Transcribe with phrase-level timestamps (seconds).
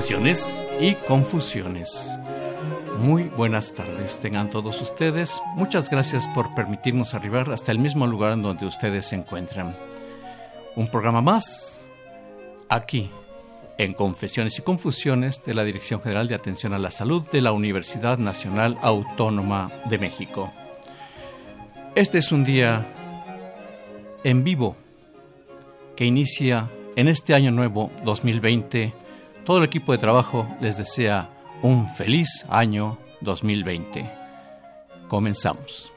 [0.00, 2.18] Confesiones y confusiones.
[3.00, 5.42] Muy buenas tardes, tengan todos ustedes.
[5.56, 9.76] Muchas gracias por permitirnos arribar hasta el mismo lugar en donde ustedes se encuentran.
[10.74, 11.86] Un programa más
[12.70, 13.10] aquí
[13.76, 17.52] en Confesiones y Confusiones de la Dirección General de Atención a la Salud de la
[17.52, 20.50] Universidad Nacional Autónoma de México.
[21.94, 22.86] Este es un día
[24.24, 24.76] en vivo
[25.94, 28.99] que inicia en este año nuevo 2020
[29.50, 31.28] todo el equipo de trabajo les desea
[31.60, 34.08] un feliz año 2020.
[35.08, 35.92] Comenzamos.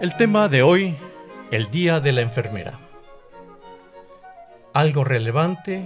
[0.00, 0.96] El tema de hoy,
[1.52, 2.80] el Día de la Enfermera.
[4.74, 5.84] Algo relevante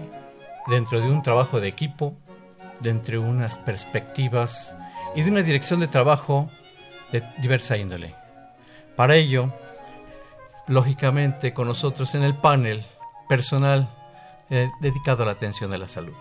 [0.69, 2.15] dentro de un trabajo de equipo,
[2.81, 4.75] dentro de unas perspectivas
[5.15, 6.51] y de una dirección de trabajo
[7.13, 8.15] de diversa índole.
[8.97, 9.53] Para ello,
[10.67, 12.85] lógicamente con nosotros en el panel
[13.29, 13.89] personal
[14.51, 16.15] eh, dedicado a la atención de la salud.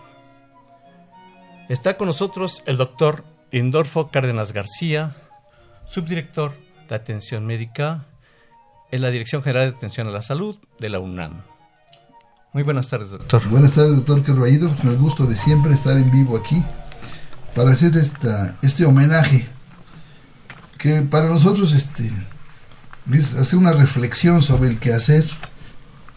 [1.68, 5.16] Está con nosotros el doctor Indorfo Cárdenas García,
[5.86, 6.52] subdirector
[6.88, 8.04] de atención médica
[8.90, 11.42] en la Dirección General de Atención a la Salud de la UNAM.
[12.52, 13.42] Muy buenas tardes, doctor.
[13.48, 14.72] Buenas tardes, doctor Carballido.
[14.76, 16.62] Con el gusto de siempre estar en vivo aquí
[17.54, 19.46] para hacer esta, este homenaje
[20.78, 22.10] que para nosotros este,
[23.12, 25.24] es hacer una reflexión sobre el quehacer,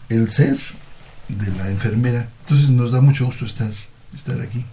[0.08, 0.58] el ser
[1.28, 2.28] de la enfermera.
[2.40, 3.72] Entonces nos da mucho gusto estar,
[4.14, 4.64] estar aquí.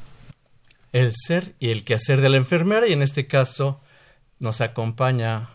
[0.92, 3.82] El ser y el quehacer de la enfermera y en este caso
[4.40, 5.50] nos acompaña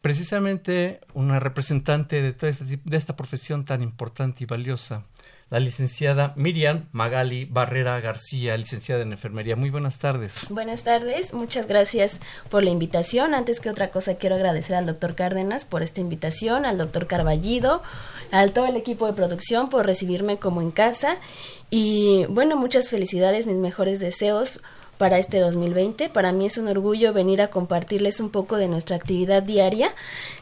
[0.00, 5.04] precisamente una representante de, toda de esta profesión tan importante y valiosa,
[5.50, 9.56] la licenciada Miriam Magali Barrera García, licenciada en enfermería.
[9.56, 10.46] Muy buenas tardes.
[10.50, 12.16] Buenas tardes, muchas gracias
[12.48, 13.34] por la invitación.
[13.34, 17.82] Antes que otra cosa, quiero agradecer al doctor Cárdenas por esta invitación, al doctor Carballido,
[18.30, 21.16] a todo el equipo de producción por recibirme como en casa.
[21.68, 24.60] Y bueno, muchas felicidades, mis mejores deseos
[25.00, 26.10] para este 2020.
[26.10, 29.90] Para mí es un orgullo venir a compartirles un poco de nuestra actividad diaria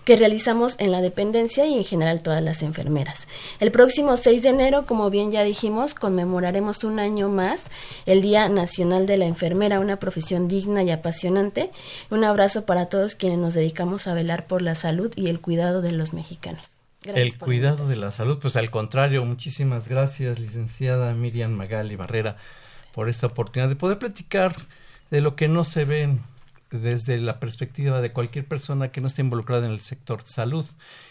[0.05, 3.29] que realizamos en la dependencia y en general todas las enfermeras.
[3.61, 7.61] El próximo 6 de enero, como bien ya dijimos, conmemoraremos un año más
[8.05, 11.71] el Día Nacional de la Enfermera, una profesión digna y apasionante.
[12.11, 15.83] Un abrazo para todos quienes nos dedicamos a velar por la salud y el cuidado
[15.83, 16.67] de los mexicanos.
[17.05, 22.39] el cuidado de la salud, pues al contrario, muchísimas gracias, licenciada Miriam Magali Barrera
[22.99, 24.57] por esta oportunidad de poder platicar
[25.13, 26.19] de lo que no se ve
[26.73, 30.67] desde la perspectiva de cualquier persona que no esté involucrada en el sector salud.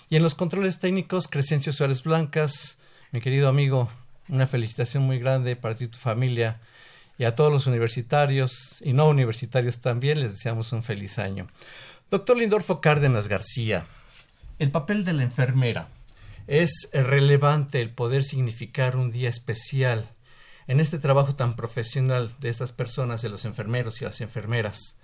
[0.09, 2.77] Y en los controles técnicos, Crescencio Suárez Blancas,
[3.13, 3.89] mi querido amigo,
[4.27, 6.59] una felicitación muy grande para ti y tu familia
[7.17, 11.47] y a todos los universitarios y no universitarios también les deseamos un feliz año.
[12.11, 13.85] Doctor Lindorfo Cárdenas García,
[14.59, 15.87] el papel de la enfermera.
[16.47, 20.09] Es relevante el poder significar un día especial
[20.67, 24.97] en este trabajo tan profesional de estas personas, de los enfermeros y las enfermeras,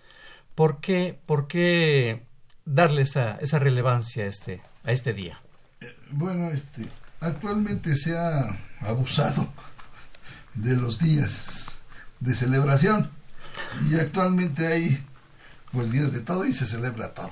[0.56, 2.26] ¿por qué, por qué
[2.66, 5.40] darle esa, relevancia a este, a este día?
[5.82, 6.88] Eh, bueno, este,
[7.22, 9.48] actualmente se ha abusado
[10.54, 11.76] de los días
[12.20, 13.10] de celebración
[13.90, 15.04] y actualmente hay
[15.72, 17.32] pues días de todo y se celebra todo.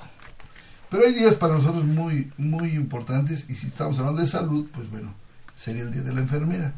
[0.90, 4.90] Pero hay días para nosotros muy muy importantes y si estamos hablando de salud, pues
[4.90, 5.14] bueno,
[5.54, 6.74] sería el día de la enfermera.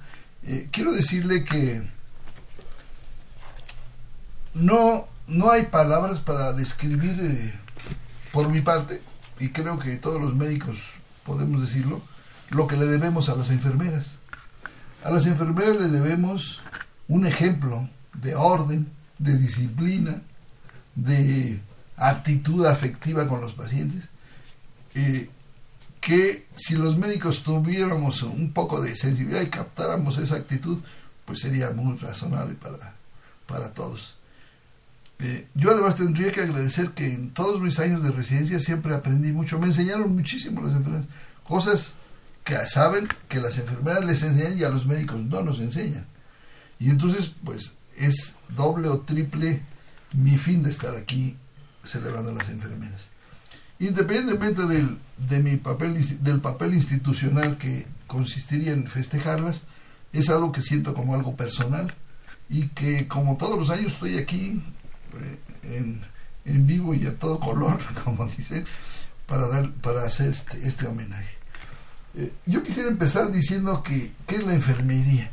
[0.47, 1.83] Eh, quiero decirle que
[4.53, 7.55] no, no hay palabras para describir, eh,
[8.33, 9.03] por mi parte,
[9.39, 10.79] y creo que todos los médicos
[11.25, 12.03] podemos decirlo,
[12.51, 14.17] lo que le debemos a las enfermeras.
[15.03, 16.61] A las enfermeras le debemos
[17.09, 20.23] un ejemplo de orden, de disciplina,
[20.95, 21.61] de
[21.97, 24.05] actitud afectiva con los pacientes,
[24.95, 25.31] eh,
[26.05, 30.79] que si los médicos tuviéramos un poco de sensibilidad y captáramos esa actitud,
[31.25, 32.95] pues sería muy razonable para,
[33.47, 34.15] para todos.
[35.21, 39.33] Eh, yo además tendría que agradecer que en todos mis años de residencia siempre aprendí
[39.33, 41.07] mucho, me enseñaron muchísimo las enfermeras,
[41.43, 41.95] cosas
[42.45, 46.07] que saben que las enfermeras les enseñan y a los médicos no nos enseñan.
[46.79, 49.63] Y entonces, pues es doble o triple
[50.13, 51.35] mi fin de estar aquí
[51.83, 53.14] celebrando a las enfermeras.
[53.79, 54.99] Independientemente del,
[55.29, 59.65] de mi papel, del papel institucional que consistiría en festejarlas,
[60.13, 61.93] es algo que siento como algo personal
[62.49, 64.63] y que como todos los años estoy aquí
[65.15, 65.39] eh,
[65.77, 66.03] en,
[66.45, 68.65] en, vivo y a todo color, como dicen,
[69.27, 71.35] para, dar, para hacer este, este homenaje.
[72.15, 75.31] Eh, yo quisiera empezar diciendo que, ¿qué es la enfermería?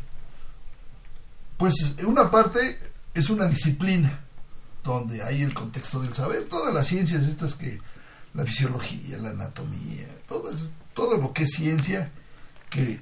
[1.57, 2.79] Pues una parte
[3.13, 4.19] es una disciplina
[4.83, 7.79] donde hay el contexto del saber, todas las ciencias estas que,
[8.33, 10.50] la fisiología, la anatomía, todo,
[10.94, 12.12] todo lo que es ciencia
[12.69, 13.01] que,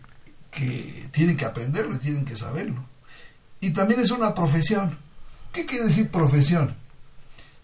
[0.52, 2.86] que tienen que aprenderlo y tienen que saberlo.
[3.60, 4.98] Y también es una profesión.
[5.54, 6.76] ¿Qué quiere decir profesión?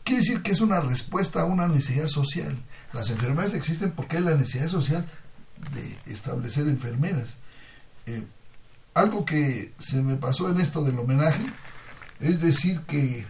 [0.04, 2.56] Quiere decir que es una respuesta a una necesidad social.
[2.94, 5.08] Las enfermeras existen porque hay la necesidad social
[5.74, 7.38] de establecer enfermeras.
[8.06, 8.24] Eh,
[8.94, 11.44] algo que se me pasó en esto del homenaje
[12.20, 13.26] es decir que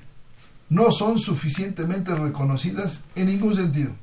[0.70, 3.96] no son suficientemente reconocidas en ningún sentido.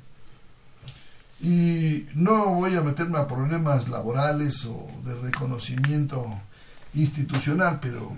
[1.42, 6.40] Y no voy a meterme a problemas laborales o de reconocimiento
[6.94, 8.16] institucional, pero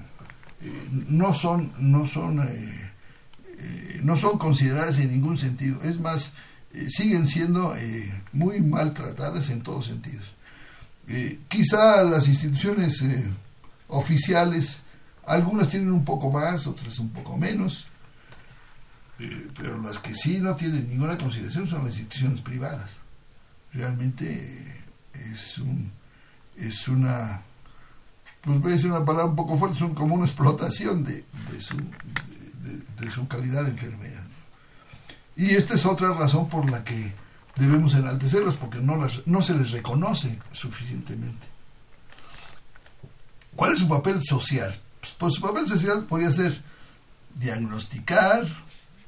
[0.60, 2.92] eh, no son, no son, eh,
[3.58, 5.82] eh, no son consideradas en ningún sentido.
[5.82, 6.34] Es más,
[6.88, 7.74] siguen siendo
[8.32, 10.34] muy maltratadas en todos sentidos.
[11.48, 13.02] quizá las instituciones
[13.88, 14.80] oficiales,
[15.24, 17.86] algunas tienen un poco más, otras un poco menos,
[19.56, 23.03] pero las que sí no tienen ninguna consideración son las instituciones privadas
[23.74, 24.82] realmente
[25.12, 25.92] es un
[26.56, 27.42] es una
[28.44, 31.60] pues voy a decir una palabra un poco fuerte, son como una explotación de, de,
[31.60, 31.76] su,
[32.98, 34.22] de, su calidad de enfermera.
[35.34, 37.12] Y esta es otra razón por la que
[37.56, 41.46] debemos enaltecerlas, porque no, las, no se les reconoce suficientemente.
[43.56, 44.78] ¿Cuál es su papel social?
[45.00, 46.62] Pues, pues su papel social podría ser
[47.36, 48.46] diagnosticar,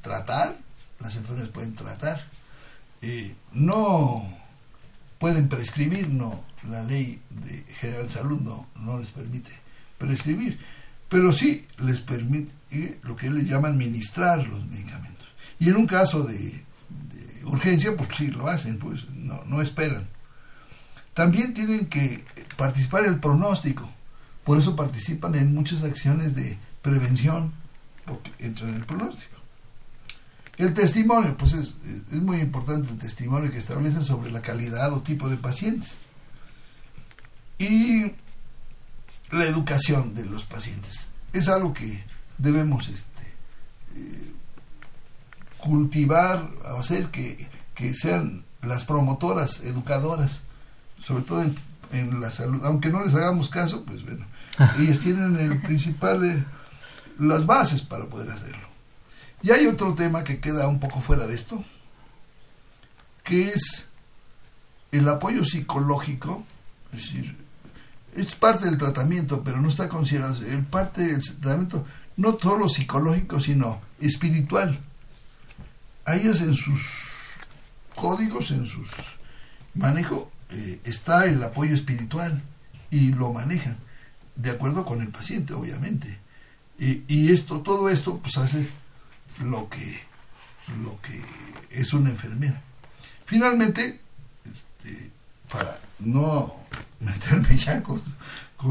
[0.00, 0.58] tratar,
[0.98, 2.26] las enfermedades pueden tratar,
[3.02, 4.35] eh, no
[5.18, 9.50] pueden prescribir, no, la ley de general de salud no, no les permite
[9.98, 10.58] prescribir,
[11.08, 15.28] pero sí les permite lo que les llaman administrar los medicamentos.
[15.58, 16.64] Y en un caso de,
[17.44, 20.08] urgencia, pues sí lo hacen, pues no, no esperan.
[21.14, 22.22] También tienen que
[22.56, 23.88] participar en el pronóstico,
[24.44, 27.52] por eso participan en muchas acciones de prevención,
[28.04, 29.35] porque entran en el pronóstico.
[30.58, 31.74] El testimonio, pues es,
[32.12, 36.00] es, muy importante el testimonio que establecen sobre la calidad o tipo de pacientes.
[37.58, 38.14] Y
[39.30, 41.08] la educación de los pacientes.
[41.32, 42.04] Es algo que
[42.38, 43.22] debemos este,
[43.96, 44.32] eh,
[45.58, 46.48] cultivar,
[46.78, 50.42] hacer que, que, sean las promotoras, educadoras,
[50.98, 51.54] sobre todo en,
[51.92, 52.64] en, la salud.
[52.64, 54.26] Aunque no les hagamos caso, pues bueno,
[54.78, 56.44] ellas tienen el principal, eh,
[57.18, 58.65] las bases para poder hacerlo.
[59.46, 61.62] Y hay otro tema que queda un poco fuera de esto,
[63.22, 63.86] que es
[64.90, 66.44] el apoyo psicológico,
[66.92, 67.36] es decir,
[68.12, 71.86] es parte del tratamiento, pero no está considerado, el parte del tratamiento
[72.16, 74.80] no solo psicológico, sino espiritual.
[76.06, 77.36] A ellas en sus
[77.94, 78.90] códigos, en sus
[79.74, 82.42] manejo, eh, está el apoyo espiritual
[82.90, 83.76] y lo manejan,
[84.34, 86.18] de acuerdo con el paciente, obviamente.
[86.80, 88.68] Y, y esto, todo esto, pues hace
[89.44, 90.00] lo que,
[90.82, 91.20] lo que
[91.70, 92.60] es una enfermera.
[93.24, 94.00] Finalmente,
[94.44, 95.10] este,
[95.50, 96.54] para no
[97.00, 98.00] meterme ya con,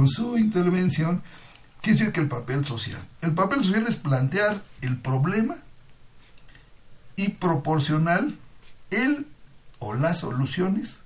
[0.07, 1.22] su intervención,
[1.81, 3.05] quiere decir que el papel social.
[3.22, 5.55] El papel social es plantear el problema
[7.15, 8.25] y proporcionar
[8.91, 9.27] el
[9.79, 11.00] o las soluciones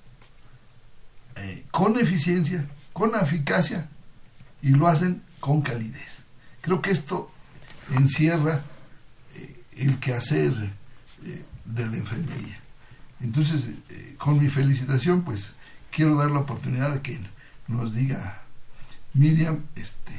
[1.36, 3.90] eh, con eficiencia, con eficacia
[4.62, 6.24] y lo hacen con calidez.
[6.62, 7.32] Creo que esto
[7.92, 8.62] encierra
[9.80, 10.54] el quehacer
[11.26, 12.60] eh, de la enfermería.
[13.22, 15.54] Entonces, eh, con mi felicitación, pues
[15.92, 17.20] quiero dar la oportunidad de que
[17.68, 18.42] nos diga
[19.14, 20.14] Miriam, este,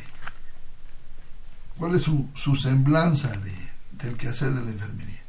[1.76, 3.54] cuál es su, su semblanza de,
[3.92, 5.20] del quehacer de la enfermería.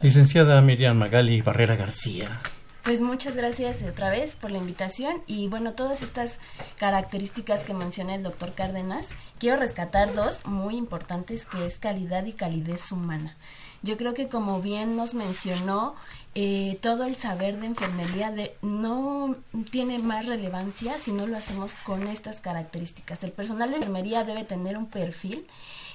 [0.00, 2.40] Licenciada Miriam Magali Barrera García,
[2.82, 6.36] Pues muchas gracias otra vez por la invitación y bueno, todas estas
[6.78, 9.06] características que menciona el doctor Cárdenas,
[9.38, 13.36] quiero rescatar dos muy importantes que es calidad y calidez humana.
[13.82, 15.94] Yo creo que como bien nos mencionó,
[16.34, 19.36] eh, todo el saber de enfermería de, no
[19.70, 23.22] tiene más relevancia si no lo hacemos con estas características.
[23.24, 25.46] El personal de enfermería debe tener un perfil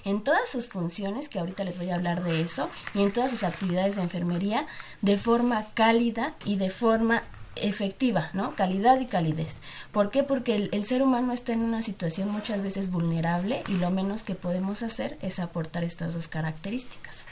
[0.05, 3.31] en todas sus funciones, que ahorita les voy a hablar de eso, y en todas
[3.31, 4.65] sus actividades de enfermería
[5.01, 7.23] de forma cálida y de forma
[7.55, 8.55] efectiva, ¿no?
[8.55, 9.55] Calidad y calidez.
[9.91, 10.23] ¿Por qué?
[10.23, 14.23] Porque el, el, ser humano está en una situación muchas veces vulnerable y lo menos
[14.23, 17.25] que podemos hacer es aportar estas dos características.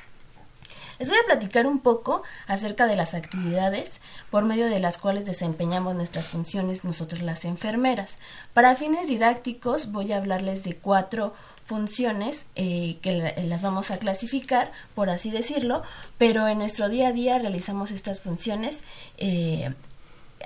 [1.04, 3.92] Les voy a platicar un poco acerca de las actividades
[4.32, 8.12] por medio de las cuales desempeñamos nuestras funciones nosotros las enfermeras.
[8.54, 11.34] Para fines didácticos voy a hablarles de cuatro
[11.66, 15.84] funciones eh, que las vamos a clasificar, por así decirlo,
[16.18, 18.78] pero en nuestro día a día realizamos estas funciones
[19.18, 19.74] eh,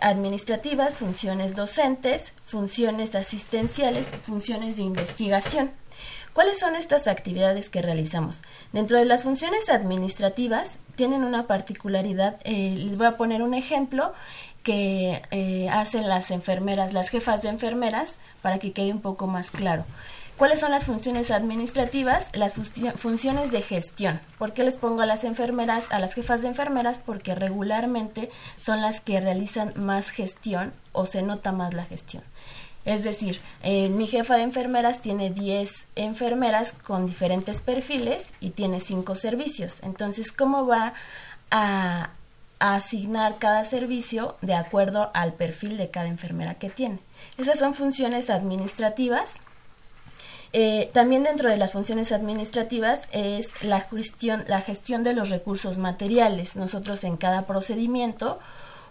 [0.02, 5.70] administrativas, funciones docentes, funciones asistenciales, funciones de investigación.
[6.38, 8.38] ¿Cuáles son estas actividades que realizamos?
[8.72, 14.13] Dentro de las funciones administrativas tienen una particularidad, eh, les voy a poner un ejemplo
[14.62, 18.13] que eh, hacen las enfermeras, las jefas de enfermeras,
[18.44, 19.84] para que quede un poco más claro.
[20.38, 22.27] ¿Cuáles son las funciones administrativas?
[22.34, 24.20] Las funciones de gestión.
[24.38, 27.00] ¿Por qué les pongo a las enfermeras, a las jefas de enfermeras?
[27.03, 28.29] Porque regularmente
[28.63, 32.22] son las que realizan más gestión o se nota más la gestión.
[32.88, 38.79] Es decir, eh, mi jefa de enfermeras tiene 10 enfermeras con diferentes perfiles y tiene
[38.79, 39.75] 5 servicios.
[39.82, 40.94] Entonces, ¿cómo va
[41.51, 42.12] a,
[42.60, 47.00] asignar cada servicio de acuerdo al perfil de cada enfermera que tiene?
[47.38, 49.34] Esas son funciones administrativas.
[50.53, 55.77] Eh, también dentro de las funciones administrativas es la gestión, la gestión de los recursos
[55.77, 56.56] materiales.
[56.56, 58.39] Nosotros en cada procedimiento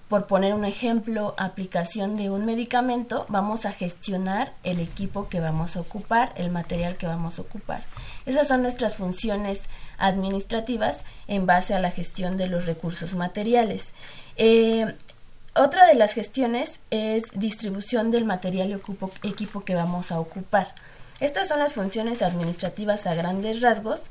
[0.09, 5.77] por poner un ejemplo, aplicación de un medicamento, vamos a gestionar el equipo que vamos
[5.77, 7.83] a ocupar, el material que vamos a ocupar.
[8.25, 9.61] Esas son nuestras funciones
[9.99, 13.87] administrativas en base a la gestión de los recursos materiales.
[14.37, 14.95] Eh,
[15.55, 20.75] otra de las gestiones es distribución del material y equipo que vamos a ocupar.
[21.19, 24.03] Estas son las funciones administrativas a grandes rasgos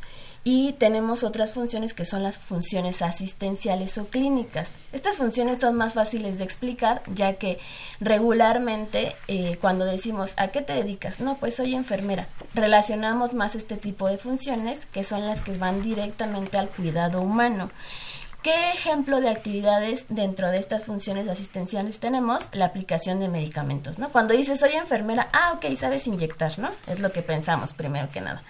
[0.48, 4.70] y tenemos otras funciones que son las funciones asistenciales o clínicas.
[4.94, 7.58] Estas funciones son más fáciles de explicar ya que
[8.00, 11.20] regularmente eh, cuando decimos ¿a qué te dedicas?
[11.20, 12.28] No, pues soy enfermera.
[12.54, 17.72] Relacionamos más este tipo de funciones que son las que van directamente al cuidado humano.
[18.44, 22.46] ¿Qué ejemplo de actividades dentro de estas funciones asistenciales tenemos?
[22.52, 24.10] La aplicación de medicamentos, ¿no?
[24.10, 26.70] Cuando dices soy enfermera, ah, ok, sabes inyectar, ¿no?
[26.86, 28.44] Es lo que pensamos primero que nada.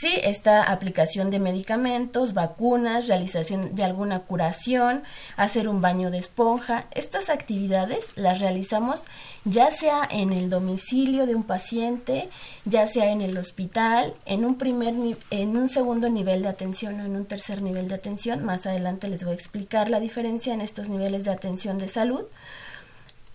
[0.00, 5.02] Sí, esta aplicación de medicamentos, vacunas, realización de alguna curación,
[5.36, 6.86] hacer un baño de esponja.
[6.92, 9.02] Estas actividades las realizamos
[9.44, 12.30] ya sea en el domicilio de un paciente,
[12.64, 14.94] ya sea en el hospital, en un primer
[15.30, 18.42] en un segundo nivel de atención o en un tercer nivel de atención.
[18.42, 22.24] Más adelante les voy a explicar la diferencia en estos niveles de atención de salud.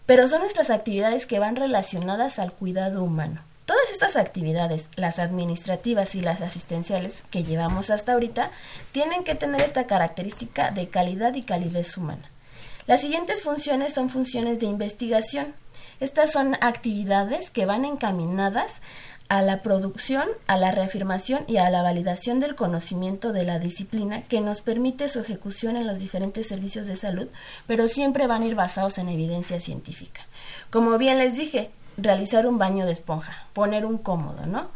[0.08, 3.42] Pero son estas actividades que van relacionadas al cuidado humano.
[3.66, 8.52] Todas estas actividades, las administrativas y las asistenciales que llevamos hasta ahorita,
[8.92, 12.30] tienen que tener esta característica de calidad y calidez humana.
[12.86, 15.56] Las siguientes funciones son funciones de investigación.
[16.00, 18.74] Estas son actividades que van encaminadas
[19.28, 24.22] a la producción, a la reafirmación y a la validación del conocimiento de la disciplina
[24.22, 27.28] que nos permite su ejecución en los diferentes servicios de salud,
[27.66, 30.22] pero siempre van a ir basados en evidencia científica.
[30.70, 34.68] Como bien les dije, realizar un baño de esponja, poner un cómodo, ¿no?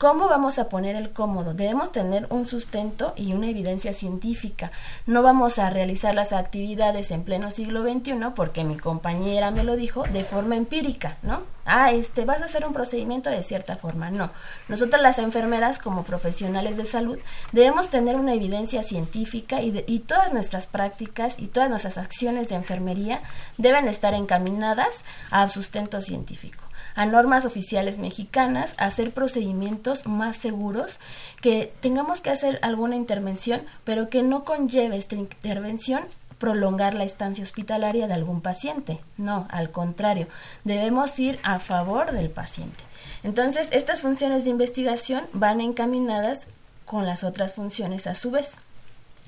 [0.00, 1.52] ¿Cómo vamos a poner el cómodo?
[1.52, 4.70] Debemos tener un sustento y una evidencia científica.
[5.04, 9.76] No vamos a realizar las actividades en pleno siglo XXI porque mi compañera me lo
[9.76, 11.42] dijo de forma empírica, ¿no?
[11.66, 14.10] Ah, este, vas a hacer un procedimiento de cierta forma.
[14.10, 14.30] No.
[14.70, 17.18] Nosotras las enfermeras como profesionales de salud
[17.52, 22.54] debemos tener una evidencia científica y, y todas nuestras prácticas y todas nuestras acciones de
[22.54, 23.20] enfermería
[23.58, 30.98] deben estar encaminadas a sustento científico a normas oficiales mexicanas, hacer procedimientos más seguros,
[31.40, 36.02] que tengamos que hacer alguna intervención, pero que no conlleve esta intervención
[36.38, 38.98] prolongar la estancia hospitalaria de algún paciente.
[39.18, 40.26] No, al contrario,
[40.64, 42.82] debemos ir a favor del paciente.
[43.22, 46.40] Entonces, estas funciones de investigación van encaminadas
[46.86, 48.48] con las otras funciones a su vez.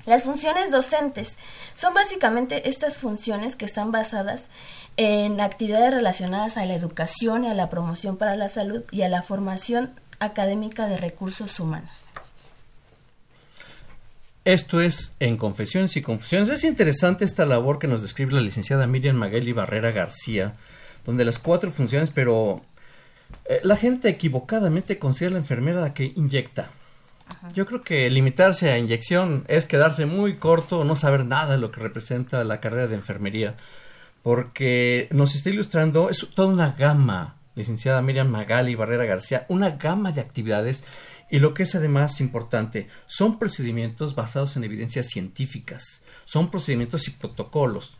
[0.05, 1.33] Las funciones docentes
[1.75, 4.41] son básicamente estas funciones que están basadas
[4.97, 9.09] en actividades relacionadas a la educación y a la promoción para la salud y a
[9.09, 12.01] la formación académica de recursos humanos.
[14.45, 16.49] Esto es En Confesiones y Confusiones.
[16.49, 20.55] Es interesante esta labor que nos describe la licenciada Miriam Magali Barrera García,
[21.05, 22.61] donde las cuatro funciones, pero
[23.45, 26.69] eh, la gente equivocadamente considera a la enfermera la que inyecta.
[27.53, 31.71] Yo creo que limitarse a inyección es quedarse muy corto, no saber nada de lo
[31.71, 33.55] que representa la carrera de enfermería,
[34.23, 40.11] porque nos está ilustrando, es toda una gama, licenciada Miriam Magali Barrera García, una gama
[40.11, 40.85] de actividades
[41.29, 47.11] y lo que es además importante, son procedimientos basados en evidencias científicas, son procedimientos y
[47.11, 47.97] protocolos.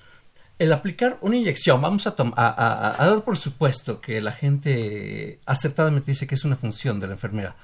[0.60, 6.28] El aplicar una inyección, vamos a, a, dar por supuesto que la gente acertadamente dice
[6.28, 7.56] que es una función de la enfermera.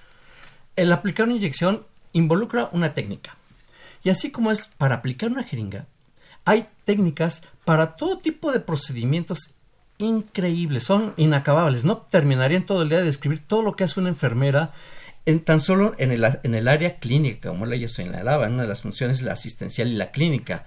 [0.75, 3.37] El aplicar una inyección involucra una técnica.
[4.03, 5.85] Y así como es para aplicar una jeringa,
[6.49, 9.53] hay técnicas para todo tipo de procedimientos
[9.99, 11.85] increíbles, son inacabables.
[11.85, 14.71] No terminarían todo el día de describir todo lo que hace una enfermera
[15.27, 18.81] en, tan solo en el, en el área clínica, como ella señalaba, una de las
[18.81, 20.65] funciones la asistencial y la clínica,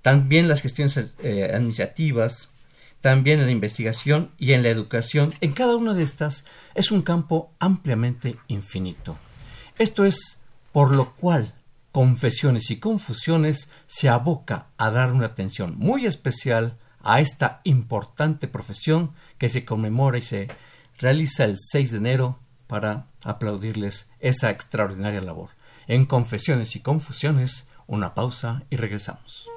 [0.00, 2.48] también las gestiones eh, administrativas,
[3.02, 5.34] también en la investigación y en la educación.
[5.42, 9.18] En cada una de estas es un campo ampliamente infinito.
[9.78, 10.40] Esto es
[10.72, 11.52] por lo cual
[11.92, 19.12] Confesiones y Confusiones se aboca a dar una atención muy especial a esta importante profesión
[19.38, 20.48] que se conmemora y se
[20.98, 25.50] realiza el 6 de enero para aplaudirles esa extraordinaria labor.
[25.86, 29.48] En Confesiones y Confusiones, una pausa y regresamos.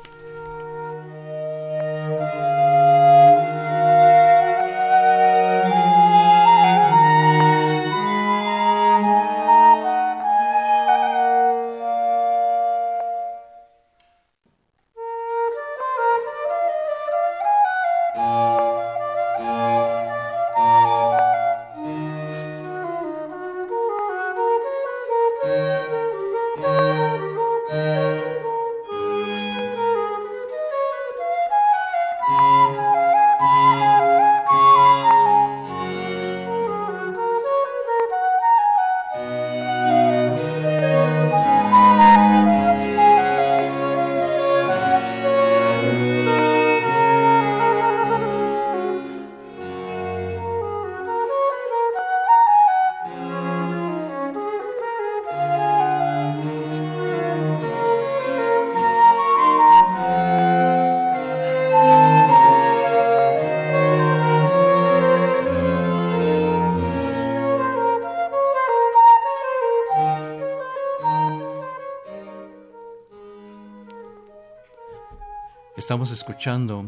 [75.81, 76.85] Estamos escuchando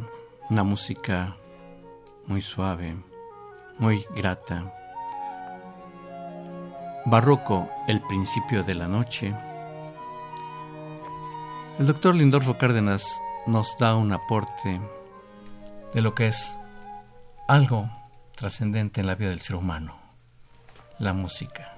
[0.52, 1.36] una música
[2.28, 2.96] muy suave,
[3.80, 4.72] muy grata.
[7.04, 9.34] Barroco, el principio de la noche.
[11.80, 14.80] El doctor Lindorfo Cárdenas nos da un aporte
[15.92, 16.56] de lo que es
[17.48, 17.90] algo
[18.36, 19.98] trascendente en la vida del ser humano,
[21.00, 21.74] la música.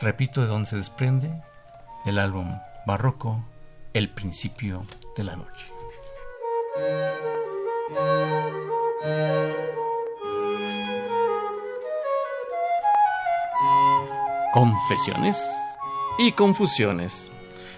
[0.00, 1.42] Repito de dónde se desprende
[2.06, 3.44] el álbum Barroco,
[3.94, 5.71] el principio de la noche.
[14.54, 15.46] Confesiones
[16.18, 17.30] y confusiones.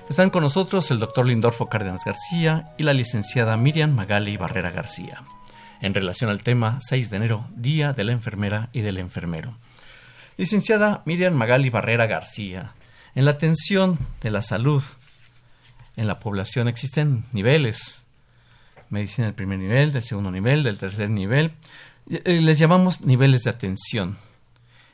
[0.09, 5.25] Están con nosotros el doctor Lindorfo Cárdenas García y la licenciada Miriam Magali Barrera García,
[5.81, 9.57] en relación al tema 6 de enero, Día de la Enfermera y del Enfermero.
[10.37, 12.75] Licenciada Miriam Magali Barrera García,
[13.17, 14.85] en la atención de la salud
[15.97, 18.04] en la población existen niveles
[18.95, 21.53] medicina del primer nivel, del segundo nivel, del tercer nivel.
[22.09, 24.17] Eh, les llamamos niveles de atención.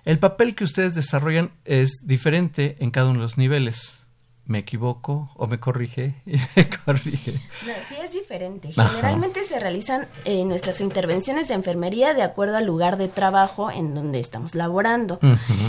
[0.05, 4.07] El papel que ustedes desarrollan es diferente en cada uno de los niveles.
[4.47, 6.15] ¿Me equivoco o me corrige?
[6.57, 7.35] me corrige.
[7.67, 8.73] No, sí es diferente.
[8.73, 13.95] Generalmente se realizan eh, nuestras intervenciones de enfermería de acuerdo al lugar de trabajo en
[13.95, 15.21] donde estamos laborando.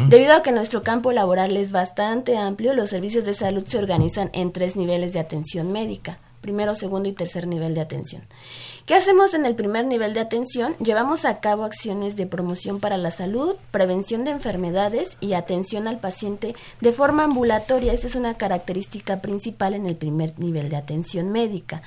[0.07, 4.31] Debido a que nuestro campo laboral es bastante amplio, los servicios de salud se organizan
[4.33, 8.23] en tres niveles de atención médica primero, segundo y tercer nivel de atención.
[8.85, 10.75] ¿Qué hacemos en el primer nivel de atención?
[10.79, 15.99] Llevamos a cabo acciones de promoción para la salud, prevención de enfermedades y atención al
[15.99, 17.93] paciente de forma ambulatoria.
[17.93, 21.83] Esa es una característica principal en el primer nivel de atención médica.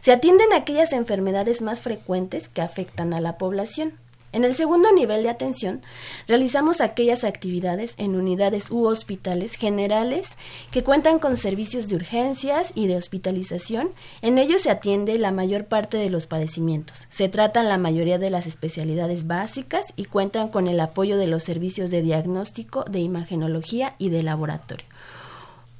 [0.00, 3.92] Se atienden aquellas enfermedades más frecuentes que afectan a la población.
[4.36, 5.80] En el segundo nivel de atención,
[6.28, 10.28] realizamos aquellas actividades en unidades u hospitales generales
[10.70, 13.92] que cuentan con servicios de urgencias y de hospitalización.
[14.20, 17.08] En ellos se atiende la mayor parte de los padecimientos.
[17.08, 21.42] Se tratan la mayoría de las especialidades básicas y cuentan con el apoyo de los
[21.42, 24.86] servicios de diagnóstico, de imagenología y de laboratorio.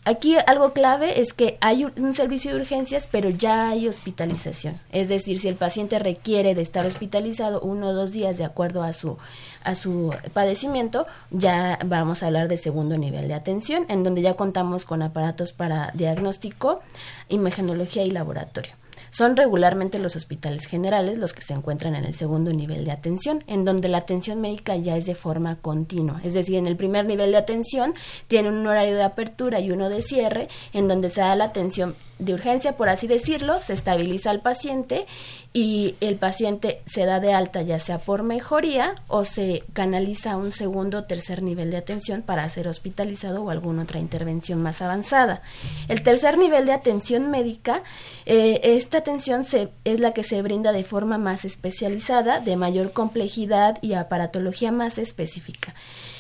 [0.06, 4.74] Aquí algo clave es que hay un servicio de urgencias, pero ya hay hospitalización.
[4.92, 8.82] Es decir, si el paciente requiere de estar hospitalizado uno o dos días de acuerdo
[8.82, 9.18] a su
[9.64, 14.34] a su padecimiento, ya vamos a hablar de segundo nivel de atención, en donde ya
[14.34, 16.80] contamos con aparatos para diagnóstico,
[17.28, 18.72] imagenología y laboratorio.
[19.16, 23.42] Son regularmente los hospitales generales los que se encuentran en el segundo nivel de atención,
[23.46, 26.20] en donde la atención médica ya es de forma continua.
[26.22, 27.94] Es decir, en el primer nivel de atención
[28.29, 31.94] tiene un horario de apertura y uno de cierre, en donde se da la atención
[32.18, 35.07] de urgencia, por así decirlo, se estabiliza al paciente
[35.52, 40.37] y el paciente se da de alta ya sea por mejoría o se canaliza a
[40.37, 44.83] un segundo o tercer nivel de atención para ser hospitalizado o alguna otra intervención más
[44.83, 45.42] avanzada.
[45.88, 47.83] El tercer nivel de atención médica,
[48.26, 52.92] eh, esta atención se, es la que se brinda de forma más especializada, de mayor
[52.92, 55.74] complejidad y aparatología más específica.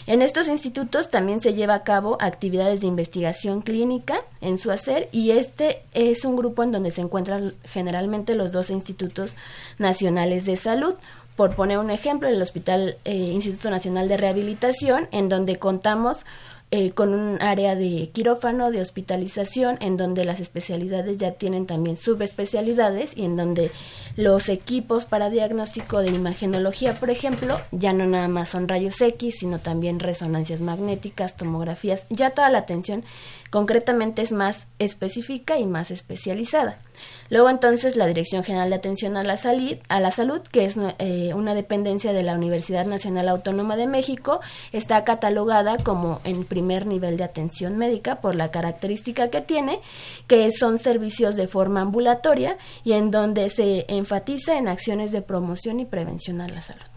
[0.06, 5.08] En estos institutos también se lleva a cabo actividades de investigación clínica en su hacer
[5.10, 9.34] y este es un grupo en donde se encuentran generalmente los dos institutos
[9.78, 10.94] nacionales de salud.
[11.34, 16.18] Por poner un ejemplo, el Hospital eh, Instituto Nacional de Rehabilitación, en donde contamos
[16.72, 21.96] eh, con un área de quirófano, de hospitalización, en donde las especialidades ya tienen también
[21.96, 23.70] subespecialidades y en donde
[24.16, 29.36] los equipos para diagnóstico de imagenología, por ejemplo, ya no nada más son rayos X,
[29.38, 33.04] sino también resonancias magnéticas, tomografías, ya toda la atención
[33.50, 36.78] concretamente es más específica y más especializada.
[37.28, 40.76] Luego entonces la Dirección General de Atención a la, Salud, a la Salud, que es
[40.98, 44.40] eh, una dependencia de la Universidad Nacional Autónoma de México,
[44.72, 49.80] está catalogada como en primer nivel de atención médica por la característica que tiene,
[50.26, 55.80] que son servicios de forma ambulatoria y en donde se enfatiza en acciones de promoción
[55.80, 56.95] y prevención a la salud.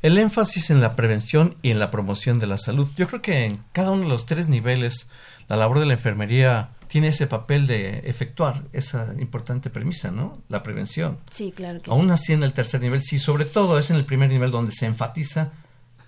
[0.00, 2.88] El énfasis en la prevención y en la promoción de la salud.
[2.96, 5.08] Yo creo que en cada uno de los tres niveles
[5.48, 10.42] la labor de la enfermería tiene ese papel de efectuar esa importante premisa, ¿no?
[10.48, 11.18] La prevención.
[11.30, 14.04] Sí, claro que Aún así en el tercer nivel, sí, sobre todo es en el
[14.04, 15.52] primer nivel donde se enfatiza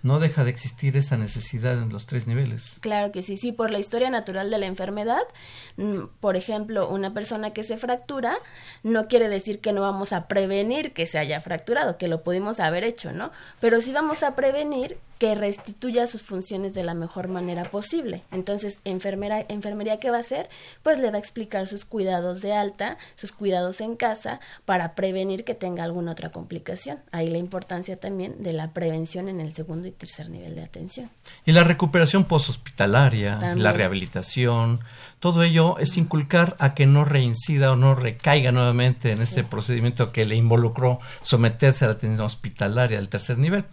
[0.03, 2.79] no deja de existir esa necesidad en los tres niveles.
[2.81, 5.23] Claro que sí, sí, por la historia natural de la enfermedad,
[5.77, 8.39] mm, por ejemplo, una persona que se fractura
[8.83, 12.61] no quiere decir que no vamos a prevenir que se haya fracturado, que lo pudimos
[12.61, 13.31] haber hecho, ¿no?
[13.61, 18.23] Pero sí vamos a prevenir que restituya sus funciones de la mejor manera posible.
[18.33, 20.49] Entonces, enfermera, enfermería, ¿qué va a hacer?
[20.83, 25.45] Pues le va a explicar sus cuidados de alta, sus cuidados en casa, para prevenir
[25.45, 27.01] que tenga alguna otra complicación.
[27.13, 31.11] Ahí la importancia también de la prevención en el segundo y tercer nivel de atención.
[31.45, 34.81] Y la recuperación poshospitalaria, la rehabilitación,
[35.21, 40.13] todo ello es inculcar a que no reincida o no recaiga nuevamente en ese procedimiento
[40.13, 43.67] que le involucró someterse a la atención hospitalaria del tercer nivel.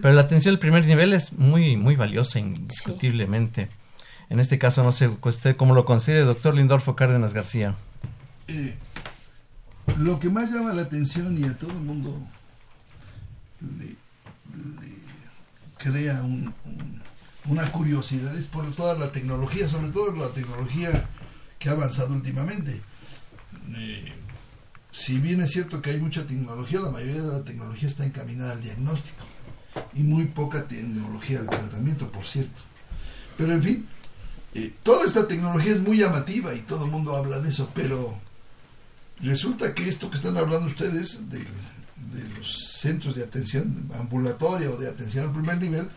[0.00, 3.68] Pero la atención del primer nivel es muy, muy valiosa, indiscutiblemente.
[4.30, 7.74] En este caso, no sé usted cómo lo considera, doctor Lindorfo Cárdenas García.
[8.48, 8.74] Eh,
[9.98, 12.18] lo que más llama la atención y a todo el mundo
[13.60, 13.96] le,
[15.76, 16.54] crea un
[17.48, 21.08] una curiosidad es por toda la tecnología, sobre todo la tecnología
[21.58, 22.80] que ha avanzado últimamente.
[23.74, 24.12] Eh,
[24.92, 28.52] si bien es cierto que hay mucha tecnología, la mayoría de la tecnología está encaminada
[28.52, 29.24] al diagnóstico
[29.94, 32.62] y muy poca tecnología al tratamiento, por cierto.
[33.36, 33.88] Pero en fin,
[34.54, 38.18] eh, toda esta tecnología es muy llamativa y todo el mundo habla de eso, pero
[39.20, 44.76] resulta que esto que están hablando ustedes de, de los centros de atención ambulatoria o
[44.76, 45.90] de atención al primer nivel,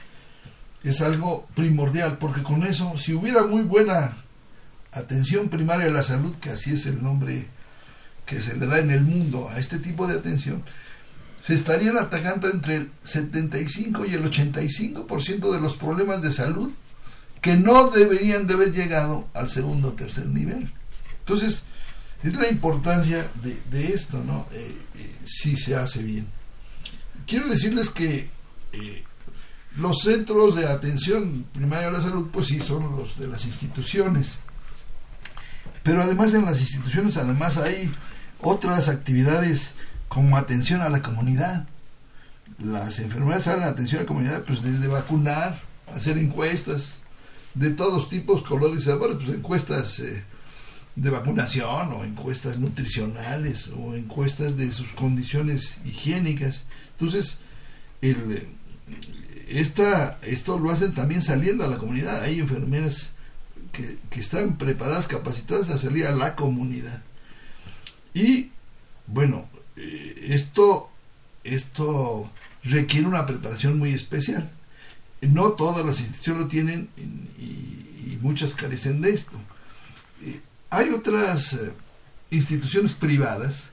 [0.83, 4.15] es algo primordial, porque con eso, si hubiera muy buena
[4.91, 7.47] atención primaria de la salud, que así es el nombre
[8.25, 10.63] que se le da en el mundo a este tipo de atención,
[11.39, 16.71] se estarían atacando entre el 75 y el 85% de los problemas de salud
[17.41, 20.71] que no deberían de haber llegado al segundo o tercer nivel.
[21.19, 21.63] Entonces,
[22.23, 23.29] es la importancia
[23.71, 24.45] de, esto, ¿no?
[24.51, 26.27] Eh, eh, si se hace bien.
[27.25, 28.29] Quiero decirles que
[28.73, 29.03] eh,
[29.77, 34.37] los centros de atención primaria a la salud, pues sí, son los de las instituciones.
[35.83, 37.91] Pero además en las instituciones, además hay
[38.41, 39.75] otras actividades
[40.07, 41.67] como atención a la comunidad.
[42.57, 45.61] Las enfermeras salen atención a la comunidad, pues desde vacunar,
[45.93, 46.97] hacer encuestas
[47.53, 50.23] de todos tipos, colores y sabores, pues encuestas eh,
[50.95, 56.63] de vacunación o encuestas nutricionales o encuestas de sus condiciones higiénicas.
[56.91, 57.37] Entonces,
[58.01, 58.47] el,
[59.49, 62.23] esta, esto lo hacen también saliendo a la comunidad.
[62.23, 63.09] Hay enfermeras
[63.71, 67.01] que, que están preparadas, capacitadas a salir a la comunidad.
[68.13, 68.51] Y
[69.07, 70.89] bueno, eh, esto,
[71.43, 72.29] esto
[72.63, 74.51] requiere una preparación muy especial.
[75.21, 79.37] No todas las instituciones lo tienen y, muchas carecen de esto.
[80.23, 81.71] Eh, hay otras eh,
[82.31, 83.69] instituciones privadas,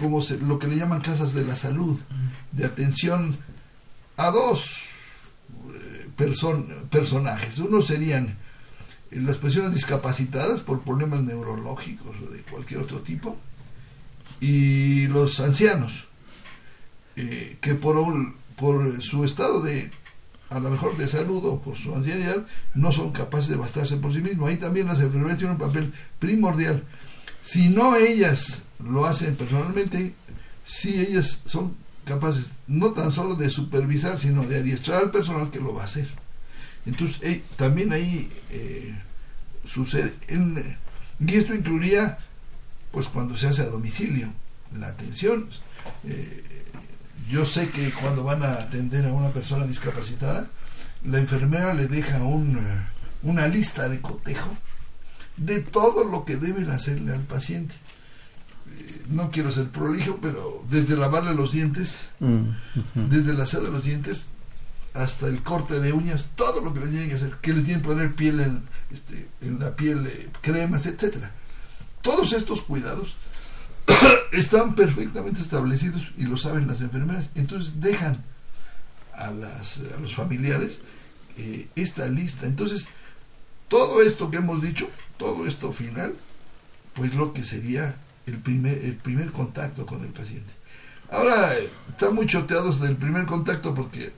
[0.00, 1.96] como lo que le llaman casas de la salud,
[2.50, 3.38] de atención
[4.16, 4.87] a dos
[6.90, 7.58] personajes.
[7.58, 8.36] Uno serían
[9.10, 13.36] las personas discapacitadas por problemas neurológicos o de cualquier otro tipo,
[14.40, 16.06] y los ancianos,
[17.14, 17.96] que por,
[18.56, 19.90] por su estado de
[20.50, 24.12] a lo mejor de salud o por su ancianidad, no son capaces de bastarse por
[24.12, 24.48] sí mismos.
[24.48, 26.84] Ahí también las enfermeras tienen un papel primordial.
[27.40, 30.14] Si no ellas lo hacen personalmente,
[30.64, 31.76] si ellas son
[32.08, 35.84] capaces no tan solo de supervisar, sino de adiestrar al personal que lo va a
[35.84, 36.08] hacer.
[36.86, 38.98] Entonces, también ahí eh,
[39.64, 40.14] sucede,
[41.20, 42.18] y esto incluiría,
[42.90, 44.32] pues cuando se hace a domicilio,
[44.78, 45.48] la atención.
[46.04, 46.44] Eh,
[47.28, 50.48] yo sé que cuando van a atender a una persona discapacitada,
[51.04, 52.58] la enfermera le deja un,
[53.22, 54.56] una lista de cotejo
[55.36, 57.74] de todo lo que deben hacerle al paciente.
[58.78, 62.50] Eh, no quiero ser prolijo, pero desde lavarle los dientes, mm,
[63.08, 64.26] desde el aseo de los dientes,
[64.94, 67.82] hasta el corte de uñas, todo lo que le tienen que hacer, que le tienen
[67.82, 71.32] que poner piel en, este, en la piel, eh, cremas, etcétera.
[72.02, 73.14] Todos estos cuidados
[74.32, 77.30] están perfectamente establecidos y lo saben las enfermeras.
[77.34, 78.24] Entonces dejan
[79.14, 80.80] a, las, a los familiares
[81.36, 82.46] eh, esta lista.
[82.46, 82.88] Entonces,
[83.68, 86.14] todo esto que hemos dicho, todo esto final,
[86.94, 87.96] pues lo que sería
[88.28, 90.52] el primer, el primer contacto con el paciente.
[91.10, 91.54] Ahora
[91.88, 94.12] están muy choteados del primer contacto porque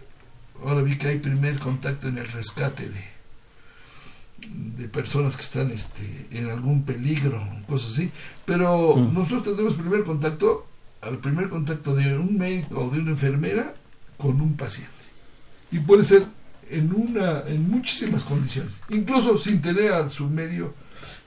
[0.64, 3.04] ahora vi que hay primer contacto en el rescate de,
[4.76, 8.10] de personas que están este, en algún peligro, cosas así.
[8.44, 9.14] Pero mm.
[9.14, 10.66] nosotros tenemos primer contacto,
[11.00, 13.74] al primer contacto de un médico o de una enfermera
[14.18, 14.90] con un paciente.
[15.70, 16.26] Y puede ser
[16.68, 20.74] en una en muchísimas condiciones, incluso sin tener a su medio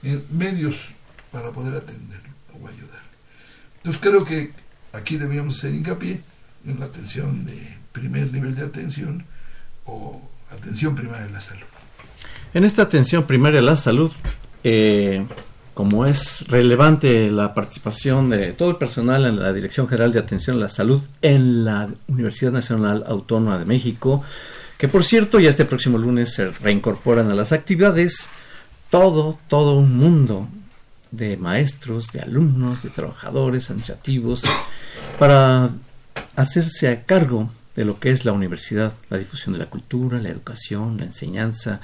[0.02, 0.88] eh, medios
[1.30, 2.33] para poder atenderlo
[2.64, 3.00] o ayudarle.
[3.76, 4.52] Entonces creo que
[4.92, 6.20] aquí debíamos hacer hincapié
[6.66, 9.24] en la atención de primer nivel de atención
[9.84, 11.66] o atención primaria de la salud.
[12.54, 14.12] En esta atención primaria a la salud,
[14.62, 15.24] eh,
[15.74, 20.56] como es relevante la participación de todo el personal en la Dirección General de Atención
[20.56, 24.22] a la Salud en la Universidad Nacional Autónoma de México,
[24.78, 28.30] que por cierto ya este próximo lunes se reincorporan a las actividades
[28.88, 30.48] todo, todo un mundo
[31.16, 34.42] de maestros, de alumnos, de trabajadores administrativos,
[35.18, 35.70] para
[36.36, 40.28] hacerse a cargo de lo que es la universidad, la difusión de la cultura, la
[40.28, 41.80] educación, la enseñanza,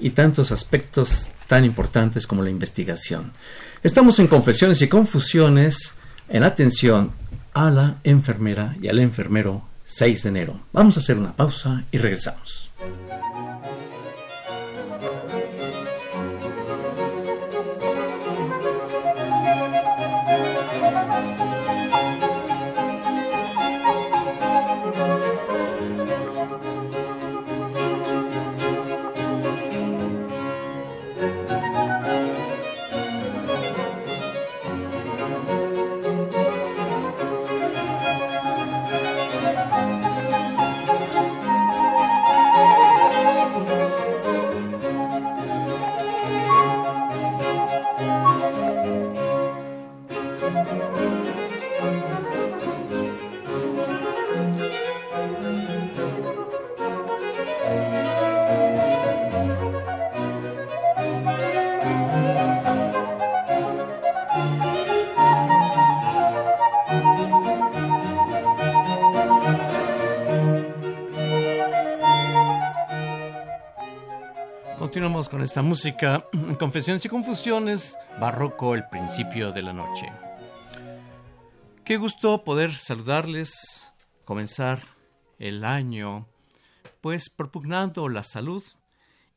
[0.00, 3.32] y tantos aspectos tan importantes como la investigación.
[3.82, 5.94] Estamos en confesiones y confusiones
[6.28, 7.12] en atención
[7.54, 10.60] a la enfermera y al enfermero 6 de enero.
[10.72, 12.67] Vamos a hacer una pausa y regresamos.
[75.30, 76.24] Con esta música,
[76.58, 80.10] Confesiones y Confusiones, Barroco, el principio de la noche.
[81.84, 83.92] Qué gusto poder saludarles,
[84.24, 84.82] comenzar
[85.38, 86.26] el año,
[87.00, 88.62] pues propugnando la salud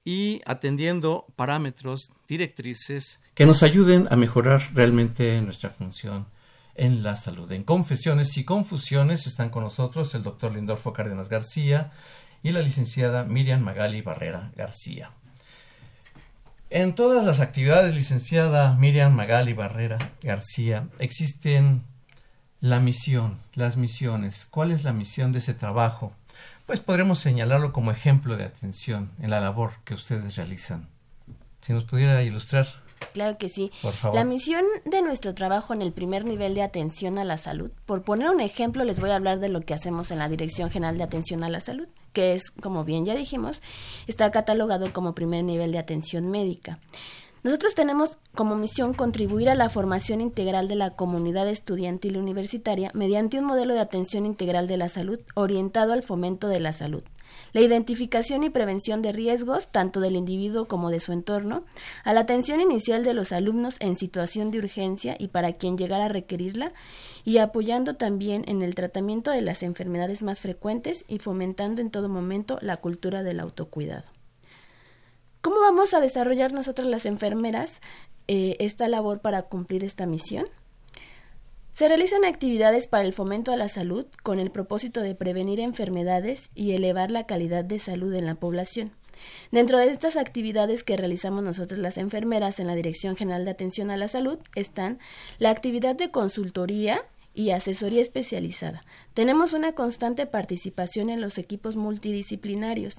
[0.04, 6.28] y atendiendo parámetros, directrices que nos ayuden a mejorar realmente nuestra función
[6.76, 7.52] en la salud.
[7.52, 11.92] En Confesiones y Confusiones están con nosotros el doctor Lindolfo Cárdenas García
[12.44, 15.12] y la licenciada Miriam Magali Barrera García.
[16.74, 21.84] En todas las actividades, licenciada Miriam Magali Barrera García, existen
[22.62, 24.48] la misión, las misiones.
[24.50, 26.14] ¿Cuál es la misión de ese trabajo?
[26.66, 30.88] Pues podremos señalarlo como ejemplo de atención en la labor que ustedes realizan.
[31.60, 32.68] Si nos pudiera ilustrar.
[33.14, 33.72] Claro que sí.
[33.82, 34.16] Por favor.
[34.16, 38.04] La misión de nuestro trabajo en el primer nivel de atención a la salud, por
[38.04, 40.98] poner un ejemplo, les voy a hablar de lo que hacemos en la Dirección General
[40.98, 43.62] de Atención a la Salud, que es, como bien ya dijimos,
[44.08, 46.80] está catalogado como primer nivel de atención médica.
[47.44, 53.40] Nosotros tenemos como misión contribuir a la formación integral de la comunidad estudiantil universitaria mediante
[53.40, 57.04] un modelo de atención integral de la salud orientado al fomento de la salud,
[57.54, 61.66] la identificación y prevención de riesgos, tanto del individuo como de su entorno,
[62.04, 66.06] a la atención inicial de los alumnos en situación de urgencia y para quien llegara
[66.06, 66.74] a requerirla,
[67.24, 72.10] y apoyando también en el tratamiento de las enfermedades más frecuentes y fomentando en todo
[72.10, 74.06] momento la cultura del autocuidado.
[75.42, 77.74] ¿Cómo vamos a desarrollar nosotras las enfermeras
[78.28, 80.46] eh, esta labor para cumplir esta misión?
[81.82, 86.44] Se realizan actividades para el fomento a la salud con el propósito de prevenir enfermedades
[86.54, 88.92] y elevar la calidad de salud en la población.
[89.50, 93.90] Dentro de estas actividades que realizamos nosotros las enfermeras en la Dirección General de Atención
[93.90, 95.00] a la Salud están
[95.40, 98.84] la actividad de consultoría y asesoría especializada.
[99.14, 102.98] Tenemos una constante participación en los equipos multidisciplinarios.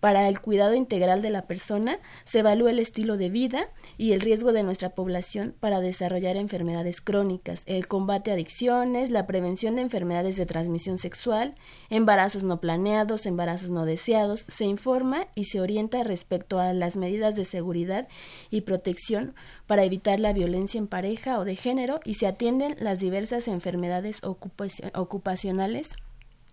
[0.00, 3.68] Para el cuidado integral de la persona se evalúa el estilo de vida
[3.98, 9.26] y el riesgo de nuestra población para desarrollar enfermedades crónicas, el combate a adicciones, la
[9.26, 11.54] prevención de enfermedades de transmisión sexual,
[11.90, 14.44] embarazos no planeados, embarazos no deseados.
[14.48, 18.08] Se informa y se orienta respecto a las medidas de seguridad
[18.50, 19.34] y protección
[19.66, 23.73] para evitar la violencia en pareja o de género y se atienden las diversas enfermedades
[24.22, 25.88] ocupacionales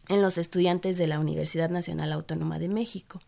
[0.10, 3.20] en los estudiantes de la Universidad Nacional Autónoma de México.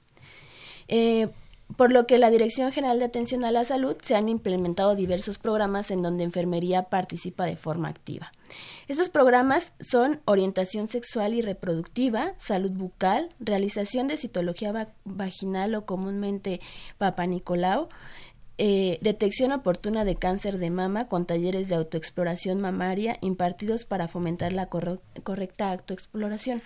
[0.88, 1.30] Eh,
[1.78, 5.40] por lo que la Dirección General de Atención a la Salud se han implementado diversos
[5.40, 8.32] programas en donde enfermería participa de forma activa.
[8.88, 16.60] Estos programas son orientación sexual y reproductiva, salud bucal, realización de citología vaginal o comúnmente
[16.98, 17.90] Papa Nicolau,
[18.58, 24.54] eh, detección oportuna de cáncer de mama con talleres de autoexploración mamaria impartidos para fomentar
[24.54, 26.62] la correcta autoexploración.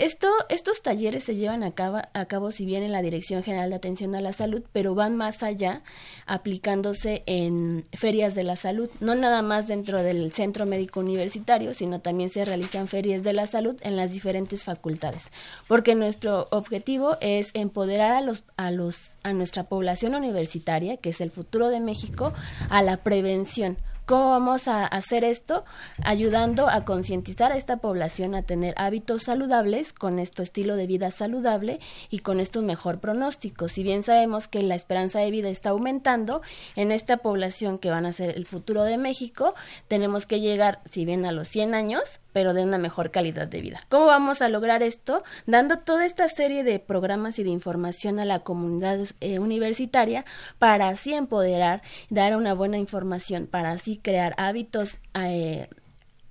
[0.00, 3.68] Esto, estos talleres se llevan a cabo, a cabo, si bien en la Dirección General
[3.68, 5.82] de Atención a la Salud, pero van más allá,
[6.24, 12.00] aplicándose en ferias de la salud, no nada más dentro del Centro Médico Universitario, sino
[12.00, 15.24] también se realizan ferias de la salud en las diferentes facultades,
[15.68, 21.20] porque nuestro objetivo es empoderar a los, a los a nuestra población universitaria, que es
[21.20, 22.32] el futuro de México,
[22.70, 23.76] a la prevención.
[24.10, 25.64] ¿Cómo vamos a hacer esto?
[26.02, 31.12] Ayudando a concientizar a esta población a tener hábitos saludables, con este estilo de vida
[31.12, 31.78] saludable
[32.10, 33.68] y con estos mejor pronóstico.
[33.68, 36.42] Si bien sabemos que la esperanza de vida está aumentando,
[36.74, 39.54] en esta población que van a ser el futuro de México,
[39.86, 43.60] tenemos que llegar, si bien a los 100 años, pero de una mejor calidad de
[43.60, 43.80] vida.
[43.88, 45.22] ¿Cómo vamos a lograr esto?
[45.46, 50.24] Dando toda esta serie de programas y de información a la comunidad eh, universitaria
[50.58, 55.68] para así empoderar, dar una buena información, para así crear hábitos eh,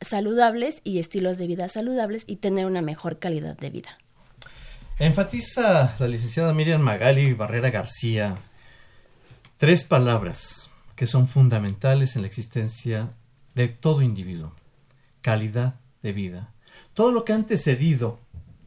[0.02, 3.98] saludables y estilos de vida saludables y tener una mejor calidad de vida.
[4.98, 8.36] Enfatiza la licenciada Miriam Magali Barrera García
[9.60, 13.12] tres palabras que son fundamentales en la existencia
[13.56, 14.54] de todo individuo.
[15.22, 16.54] Calidad, de vida.
[16.94, 18.20] Todo lo que ha antecedido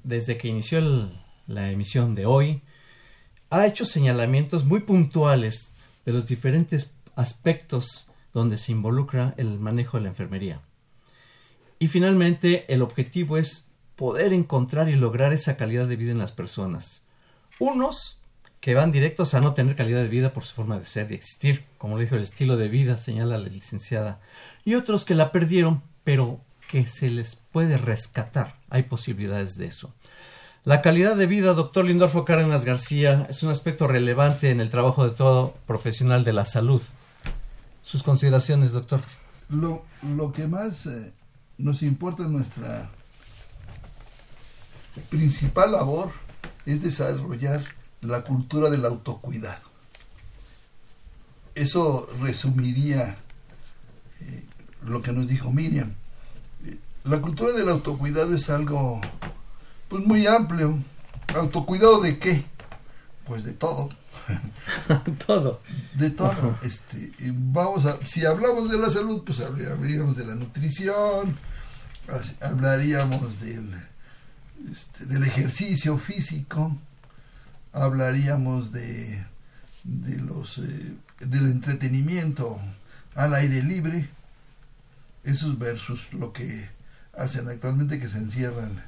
[0.05, 0.81] desde que inició
[1.47, 2.63] la emisión de hoy
[3.51, 10.05] ha hecho señalamientos muy puntuales de los diferentes aspectos donde se involucra el manejo de
[10.05, 10.61] la enfermería.
[11.79, 16.33] Y finalmente el objetivo es poder encontrar y lograr esa calidad de vida en las
[16.33, 17.05] personas.
[17.59, 18.19] Unos
[18.61, 21.15] que van directos a no tener calidad de vida por su forma de ser y
[21.15, 24.21] existir, como dijo el estilo de vida, señala la licenciada,
[24.65, 26.41] y otros que la perdieron, pero
[26.73, 28.57] que se les puede rescatar.
[28.71, 29.93] Hay posibilidades de eso.
[30.65, 35.07] La calidad de vida, doctor Lindorfo Cárdenas García, es un aspecto relevante en el trabajo
[35.07, 36.81] de todo profesional de la salud.
[37.83, 39.03] Sus consideraciones, doctor.
[39.51, 39.85] Lo,
[40.17, 41.13] lo que más eh,
[41.59, 42.91] nos importa en nuestra
[45.11, 46.11] principal labor
[46.65, 47.61] es desarrollar
[48.01, 49.69] la cultura del autocuidado.
[51.55, 53.19] Eso resumiría
[54.23, 54.45] eh,
[54.87, 55.97] lo que nos dijo Miriam
[57.05, 59.01] la cultura del autocuidado es algo
[59.89, 60.79] pues muy amplio.
[61.35, 62.45] ¿Autocuidado de qué?
[63.27, 63.89] Pues de todo.
[65.27, 65.61] todo.
[65.95, 66.59] De todo.
[66.63, 71.37] Este, vamos a, si hablamos de la salud, pues hablaríamos de la nutrición,
[72.41, 73.73] hablaríamos del,
[74.71, 76.77] este, del ejercicio físico,
[77.73, 79.27] hablaríamos de,
[79.85, 82.61] de los, eh, del entretenimiento
[83.15, 84.09] al aire libre,
[85.25, 86.69] esos versus lo que
[87.15, 88.83] hacen actualmente que se encierran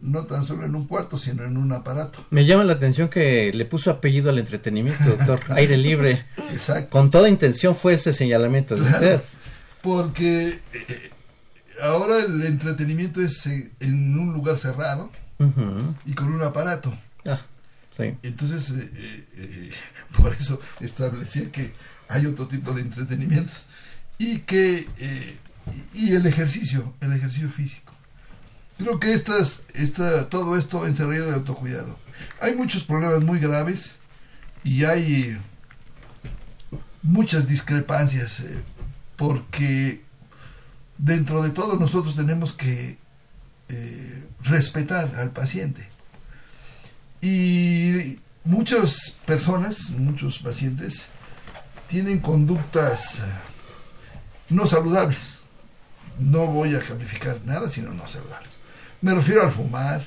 [0.00, 2.24] no tan solo en un cuarto, sino en un aparato.
[2.30, 5.40] Me llama la atención que le puso apellido al entretenimiento, doctor.
[5.50, 6.26] Aire libre.
[6.50, 6.90] Exacto.
[6.90, 9.20] Con toda intención fue ese señalamiento de usted.
[9.82, 11.10] Porque eh,
[11.82, 15.10] ahora el entretenimiento es eh, en un lugar cerrado
[16.04, 16.92] y con un aparato.
[17.24, 17.40] Ah,
[17.90, 18.14] sí.
[18.22, 19.70] Entonces, eh,
[20.16, 21.72] por eso establecía que
[22.08, 23.66] hay otro tipo de entretenimientos
[24.18, 24.86] y que
[25.92, 27.92] y el ejercicio, el ejercicio físico.
[28.78, 31.98] Creo que estas, esta, todo esto encerraría de autocuidado.
[32.40, 33.96] Hay muchos problemas muy graves
[34.62, 35.36] y hay
[37.02, 38.62] muchas discrepancias eh,
[39.16, 40.02] porque
[40.96, 42.98] dentro de todo nosotros tenemos que
[43.68, 45.86] eh, respetar al paciente.
[47.20, 51.06] Y muchas personas, muchos pacientes,
[51.88, 53.22] tienen conductas eh,
[54.50, 55.37] no saludables.
[56.18, 58.56] No voy a calificar nada, sino no saludables.
[59.00, 60.04] Me refiero al fumar,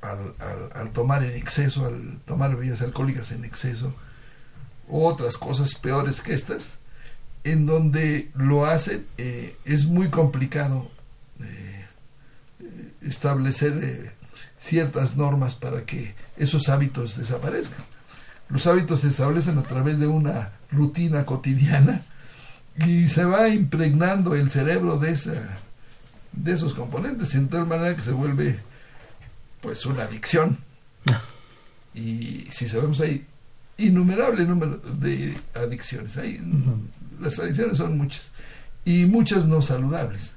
[0.00, 3.94] al, tomar en exceso, al tomar bebidas alcohólicas en exceso,
[4.88, 6.78] otras cosas peores que estas,
[7.44, 10.90] en donde lo hacen, eh, es muy complicado
[11.40, 11.86] eh,
[13.02, 14.12] establecer eh,
[14.58, 17.84] ciertas normas para que esos hábitos desaparezcan.
[18.48, 22.02] Los hábitos se establecen a través de una rutina cotidiana
[22.76, 25.58] y se va impregnando el cerebro de esa
[26.32, 28.58] de esos componentes, en tal manera que se vuelve
[29.60, 30.58] pues una adicción.
[31.94, 33.26] Y si sabemos hay
[33.76, 36.40] innumerable número de adicciones, hay,
[37.20, 38.30] las adicciones son muchas
[38.86, 40.32] y muchas no saludables.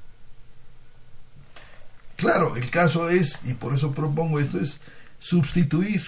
[2.17, 4.81] Claro, el caso es, y por eso propongo esto, es
[5.17, 6.03] sustituir,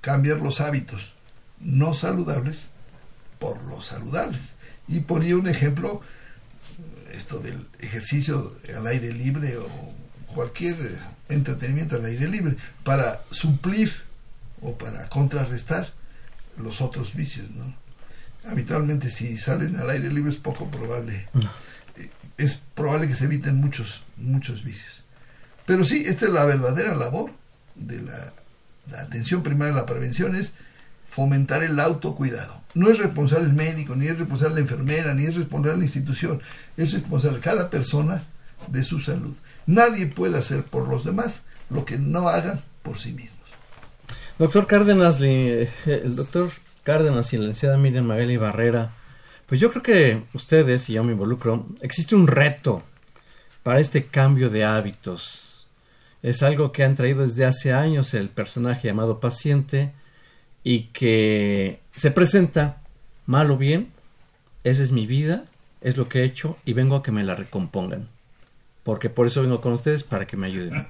[0.00, 1.12] cambiar los hábitos
[1.60, 2.68] no saludables
[3.38, 4.54] por los saludables.
[4.88, 6.00] Y ponía un ejemplo
[7.12, 9.68] esto del ejercicio al aire libre o
[10.34, 10.76] cualquier
[11.28, 13.92] entretenimiento al aire libre para suplir
[14.60, 15.92] o para contrarrestar
[16.56, 17.74] los otros vicios, ¿no?
[18.48, 21.28] Habitualmente si salen al aire libre es poco probable,
[22.36, 25.02] es probable que se eviten muchos, muchos vicios.
[25.66, 27.32] Pero sí, esta es la verdadera labor
[27.74, 28.32] de la,
[28.90, 30.54] la atención primaria, la prevención es
[31.08, 32.62] fomentar el autocuidado.
[32.74, 36.40] No es responsable el médico, ni es responsable la enfermera, ni es responsable la institución.
[36.76, 38.22] Es responsable cada persona
[38.68, 39.34] de su salud.
[39.66, 43.38] Nadie puede hacer por los demás lo que no hagan por sí mismos.
[44.38, 46.50] Doctor Cárdenas, el doctor
[46.84, 48.90] Cárdenas y la licenciada Miriam Magali Barrera,
[49.46, 52.82] pues yo creo que ustedes, y yo me involucro, existe un reto
[53.62, 55.66] para este cambio de hábitos.
[56.22, 59.92] Es algo que han traído desde hace años el personaje llamado paciente,
[60.68, 62.82] y que se presenta
[63.24, 63.88] mal o bien,
[64.64, 65.46] esa es mi vida,
[65.80, 68.10] es lo que he hecho y vengo a que me la recompongan.
[68.82, 70.86] Porque por eso vengo con ustedes para que me ayuden.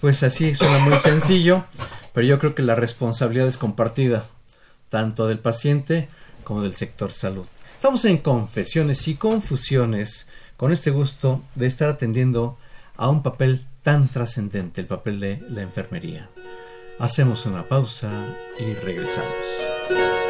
[0.00, 1.64] Pues así suena muy sencillo,
[2.12, 4.26] pero yo creo que la responsabilidad es compartida,
[4.88, 6.08] tanto del paciente
[6.44, 7.46] como del sector salud.
[7.74, 12.56] Estamos en confesiones y confusiones, con este gusto de estar atendiendo
[12.96, 16.30] a un papel tan trascendente, el papel de la enfermería.
[17.02, 18.08] Hacemos una pausa
[18.60, 20.21] y regresamos.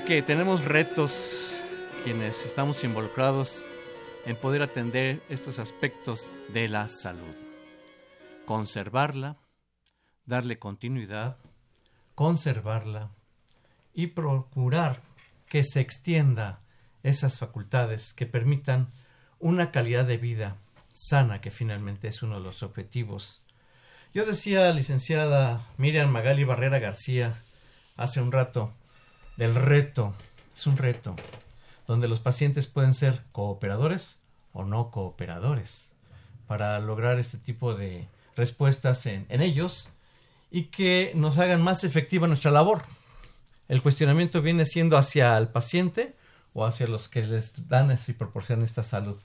[0.00, 1.54] Tenemos retos
[2.02, 3.66] quienes estamos involucrados
[4.24, 7.34] en poder atender estos aspectos de la salud.
[8.46, 9.36] Conservarla,
[10.24, 11.36] darle continuidad,
[12.14, 13.10] conservarla
[13.92, 15.02] y procurar
[15.46, 16.60] que se extienda
[17.02, 18.88] esas facultades que permitan
[19.40, 20.56] una calidad de vida
[20.90, 23.42] sana, que finalmente es uno de los objetivos.
[24.14, 27.42] Yo decía, licenciada Miriam Magali Barrera García,
[27.96, 28.72] hace un rato,
[29.36, 30.14] del reto.
[30.54, 31.16] Es un reto
[31.86, 34.18] donde los pacientes pueden ser cooperadores
[34.52, 35.92] o no cooperadores
[36.46, 38.06] para lograr este tipo de
[38.36, 39.88] respuestas en, ellos
[40.50, 42.82] y que nos hagan más efectiva nuestra labor.
[43.68, 46.14] El cuestionamiento viene siendo hacia el paciente
[46.54, 49.16] o hacia los que les dan y proporcionan esta salud.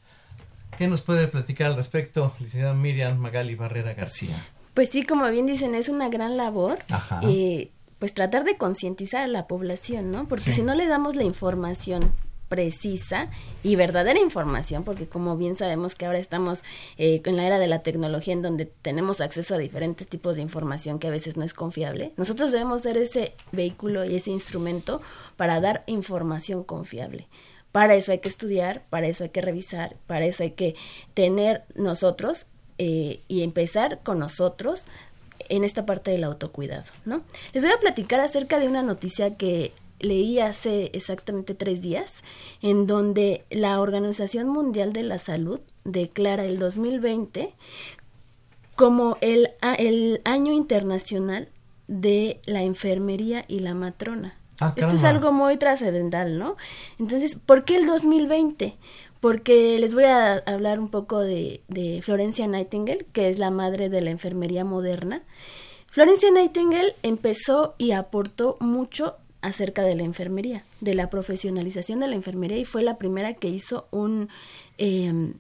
[0.78, 4.46] ¿Qué nos puede platicar al respecto, licenciada Miriam Magali Barrera García?
[4.74, 6.80] Pues sí, como bien dicen, es una gran labor.
[7.24, 10.28] y pues tratar de concientizar a la población, ¿no?
[10.28, 12.14] Porque si no le damos la información
[12.48, 13.30] precisa
[13.64, 16.62] y verdadera información, porque como bien sabemos que ahora estamos
[16.98, 20.42] eh, en la era de la tecnología en donde tenemos acceso a diferentes tipos de
[20.42, 25.02] información que a veces no es confiable, nosotros debemos ser ese vehículo y ese instrumento
[25.36, 27.28] para dar información confiable.
[27.72, 30.76] Para eso hay que estudiar, para eso hay que revisar, para eso hay que
[31.14, 32.46] tener nosotros
[32.80, 34.84] eh, y empezar con nosotros
[35.50, 37.22] en esta parte del autocuidado, ¿no?
[37.54, 42.14] Les voy a platicar acerca de una noticia que leí hace exactamente tres días,
[42.62, 47.54] en donde la Organización Mundial de la Salud declara el 2020
[48.76, 51.50] como el, el año internacional
[51.88, 54.38] de la enfermería y la matrona.
[54.60, 56.58] Ah, Esto es algo muy trascendental, ¿no?
[57.00, 58.76] Entonces, ¿por qué el 2020?
[59.20, 63.90] Porque les voy a hablar un poco de, de Florencia Nightingale, que es la madre
[63.90, 65.24] de la enfermería moderna.
[65.88, 72.16] Florencia Nightingale empezó y aportó mucho acerca de la enfermería, de la profesionalización de la
[72.16, 74.30] enfermería y fue la primera que hizo un,
[74.78, 75.34] em,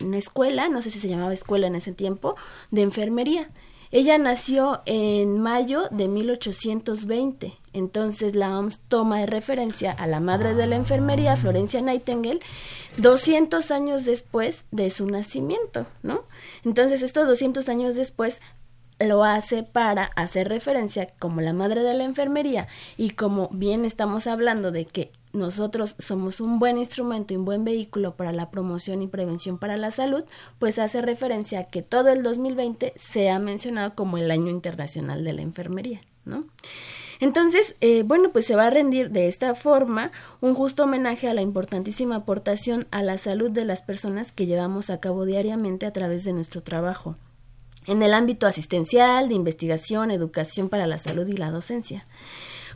[0.00, 2.36] una escuela, no sé si se llamaba escuela en ese tiempo,
[2.70, 3.50] de enfermería.
[3.94, 10.66] Ella nació en mayo de 1820, entonces la OMS toma referencia a la madre de
[10.66, 12.40] la enfermería, Florencia Nightingale,
[12.96, 16.24] 200 años después de su nacimiento, ¿no?
[16.64, 18.40] Entonces estos 200 años después
[18.98, 22.66] lo hace para hacer referencia como la madre de la enfermería
[22.96, 27.64] y como bien estamos hablando de que nosotros somos un buen instrumento y un buen
[27.64, 30.24] vehículo para la promoción y prevención para la salud,
[30.58, 35.24] pues hace referencia a que todo el 2020 se ha mencionado como el año internacional
[35.24, 36.44] de la enfermería, ¿no?
[37.20, 40.10] Entonces, eh, bueno, pues se va a rendir de esta forma
[40.40, 44.90] un justo homenaje a la importantísima aportación a la salud de las personas que llevamos
[44.90, 47.16] a cabo diariamente a través de nuestro trabajo
[47.86, 52.06] en el ámbito asistencial, de investigación, educación para la salud y la docencia.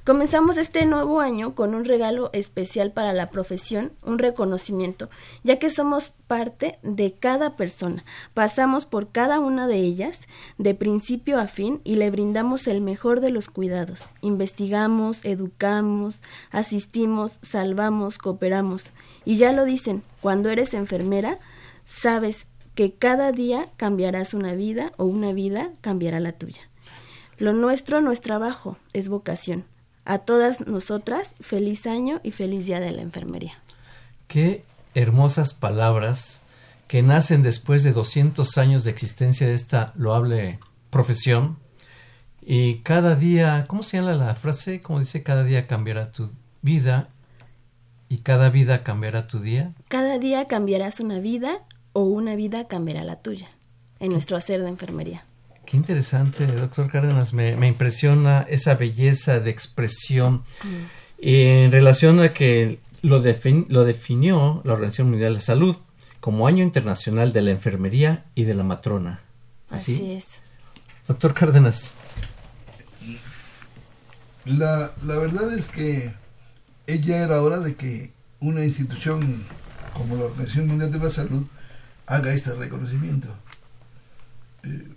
[0.09, 5.11] Comenzamos este nuevo año con un regalo especial para la profesión, un reconocimiento,
[5.45, 10.19] ya que somos parte de cada persona, pasamos por cada una de ellas
[10.57, 14.03] de principio a fin y le brindamos el mejor de los cuidados.
[14.23, 18.87] Investigamos, educamos, asistimos, salvamos, cooperamos.
[19.27, 21.39] Y ya lo dicen, cuando eres enfermera,
[21.85, 26.63] sabes que cada día cambiarás una vida o una vida cambiará la tuya.
[27.37, 29.67] Lo nuestro no es trabajo, es vocación.
[30.09, 33.53] A todas nosotras, feliz año y feliz día de la enfermería.
[34.27, 36.45] Qué hermosas palabras
[36.87, 41.59] que nacen después de 200 años de existencia de esta loable profesión.
[42.41, 44.81] Y cada día, ¿cómo se llama la frase?
[44.81, 46.31] Como dice, cada día cambiará tu
[46.63, 47.11] vida
[48.09, 49.75] y cada vida cambiará tu día.
[49.89, 53.49] Cada día cambiarás una vida o una vida cambiará la tuya
[54.01, 55.28] en nuestro hacer de enfermería.
[55.69, 57.35] Qué interesante, doctor Cárdenas.
[57.35, 60.85] Me, impresiona esa belleza de expresión mm.
[61.19, 65.77] en relación a que lo, lo definió la Organización Mundial de la Salud
[66.21, 69.21] como Año Internacional de la Enfermería y de la Matrona.
[69.69, 70.25] Así, es.
[71.07, 71.99] Doctor Cárdenas.
[74.47, 76.15] La, la verdad es que
[76.87, 79.45] ella era hora de que una institución
[79.93, 81.47] como la Organización Mundial de la Salud
[82.07, 83.29] haga este reconocimiento.
[84.63, 84.95] Eh,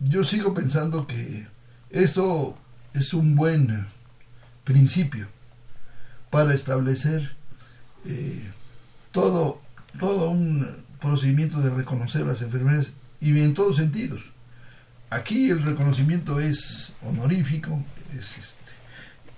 [0.00, 1.46] yo sigo pensando que
[1.90, 2.54] esto
[2.94, 3.86] es un buen
[4.64, 5.28] principio
[6.30, 7.36] para establecer
[8.04, 8.50] eh,
[9.12, 9.60] todo,
[9.98, 10.66] todo un
[11.00, 14.30] procedimiento de reconocer las enfermedades y en todos sentidos.
[15.10, 17.82] Aquí el reconocimiento es honorífico,
[18.12, 18.72] es este,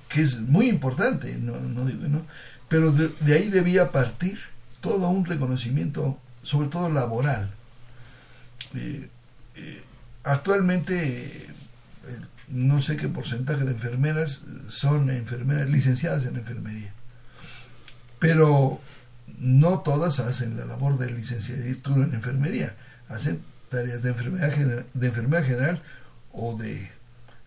[0.09, 1.55] que es muy importante, no,
[1.85, 2.25] digo no,
[2.69, 4.39] pero de, de ahí debía partir
[4.81, 7.51] todo un reconocimiento sobre todo laboral.
[8.75, 9.09] Eh,
[9.57, 9.83] eh,
[10.29, 16.93] actualmente, eh, no sé qué porcentaje de enfermeras son enfermeras licenciadas en enfermería,
[18.19, 18.81] pero
[19.39, 22.77] no todas hacen la labor de licenciatura en enfermería,
[23.09, 25.83] hacen tareas de enfermedad, general, de enfermedad general
[26.33, 26.91] o de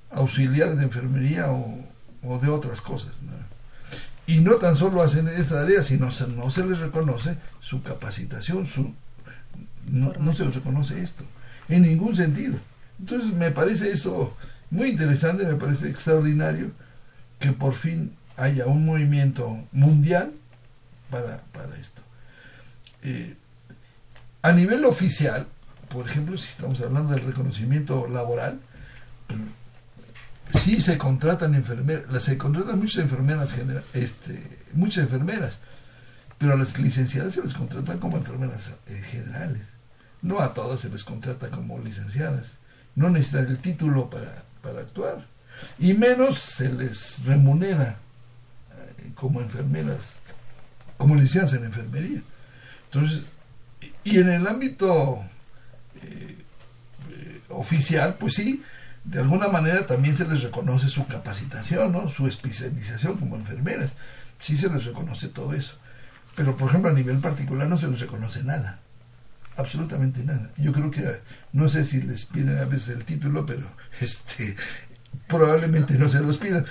[0.09, 3.13] auxiliares de enfermería o, de otras cosas.
[4.25, 8.65] Y no tan solo hacen esta tarea, sino se, no se les reconoce su capacitación,
[8.65, 8.93] su
[9.87, 11.23] no, no se les reconoce esto,
[11.69, 12.57] en ningún sentido.
[13.01, 14.37] Entonces me parece eso
[14.69, 16.71] muy interesante, me parece extraordinario
[17.39, 20.31] que por fin haya un movimiento mundial
[21.09, 22.01] para, para esto.
[23.01, 23.35] Eh,
[24.43, 25.47] a nivel oficial,
[25.89, 28.59] por ejemplo, si estamos hablando del reconocimiento laboral,
[30.59, 33.55] sí se contratan enfermeras, se contratan muchas enfermeras,
[33.93, 35.59] este, muchas enfermeras,
[36.37, 39.73] pero a las licenciadas se les contratan como enfermeras eh, generales.
[40.21, 42.60] No a todas se les contrata como licenciadas.
[42.95, 45.25] No necesitan el título para, para actuar.
[45.79, 47.97] Y menos se les remunera
[48.71, 50.15] eh, como enfermeras,
[50.97, 52.21] como licenciadas en enfermería.
[52.85, 53.23] Entonces,
[54.03, 55.23] y en el ámbito
[56.01, 56.37] eh,
[57.49, 58.63] oficial, pues sí,
[59.03, 62.07] de alguna manera también se les reconoce su capacitación, ¿no?
[62.07, 63.91] su especialización como enfermeras.
[64.39, 65.75] Sí se les reconoce todo eso.
[66.35, 68.79] Pero, por ejemplo, a nivel particular no se les reconoce nada.
[69.57, 70.51] Absolutamente nada.
[70.57, 71.03] Yo creo que,
[71.53, 74.55] no sé si les piden a veces el título, pero este
[75.27, 76.65] probablemente no se los pidan.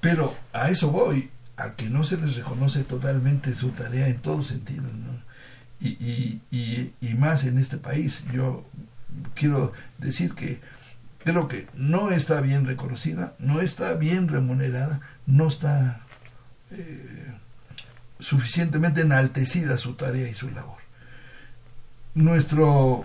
[0.00, 4.48] Pero a eso voy, a que no se les reconoce totalmente su tarea en todos
[4.48, 4.92] sentidos.
[4.92, 5.22] ¿no?
[5.80, 6.40] Y,
[7.18, 8.24] más en este país.
[8.32, 8.66] Yo
[9.34, 10.60] quiero decir que
[11.24, 16.02] creo que no está bien reconocida, no está bien remunerada, no está
[16.72, 17.32] eh,
[18.18, 20.85] suficientemente enaltecida su tarea y su labor.
[22.16, 23.04] Nuestro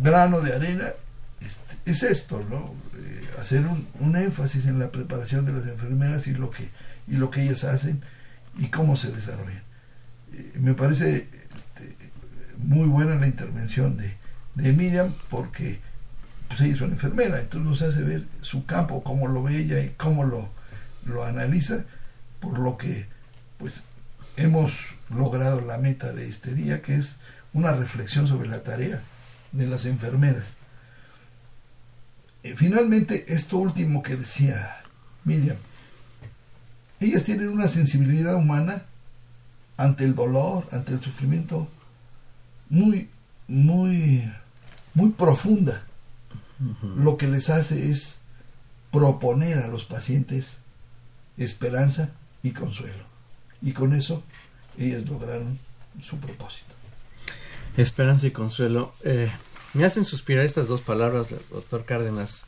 [0.00, 0.84] grano de arena
[1.40, 2.74] este, es esto, ¿no?
[2.96, 6.70] Eh, hacer un, énfasis en la preparación de las enfermeras y lo que,
[7.08, 8.00] y lo que ellas hacen
[8.56, 9.62] y cómo se desarrollan.
[10.32, 11.96] Eh, me parece este,
[12.58, 14.16] muy buena la intervención de,
[14.54, 15.80] de Miriam porque
[16.46, 19.80] pues ella es una enfermera, entonces nos hace ver su campo, cómo lo ve ella
[19.80, 20.48] y cómo lo,
[21.04, 21.84] lo analiza,
[22.38, 23.08] por lo que
[23.58, 23.82] pues
[24.36, 27.16] hemos logrado la meta de este día, que es
[27.56, 29.02] una reflexión sobre la tarea
[29.52, 30.44] de las enfermeras.
[32.42, 34.82] Eh, finalmente, esto último que decía
[35.24, 35.56] Miriam,
[37.00, 38.84] ellas tienen una sensibilidad humana
[39.78, 41.66] ante el dolor, ante el sufrimiento,
[42.68, 43.08] muy,
[43.48, 44.30] muy,
[44.92, 45.82] muy profunda
[46.82, 48.18] lo que les hace es
[48.90, 50.58] proponer a los pacientes
[51.36, 53.04] esperanza y consuelo.
[53.62, 54.22] Y con eso
[54.78, 55.58] ellas lograron
[56.02, 56.75] su propósito.
[57.76, 58.92] Esperanza y consuelo.
[59.04, 59.30] Eh,
[59.74, 62.46] me hacen suspirar estas dos palabras, doctor Cárdenas,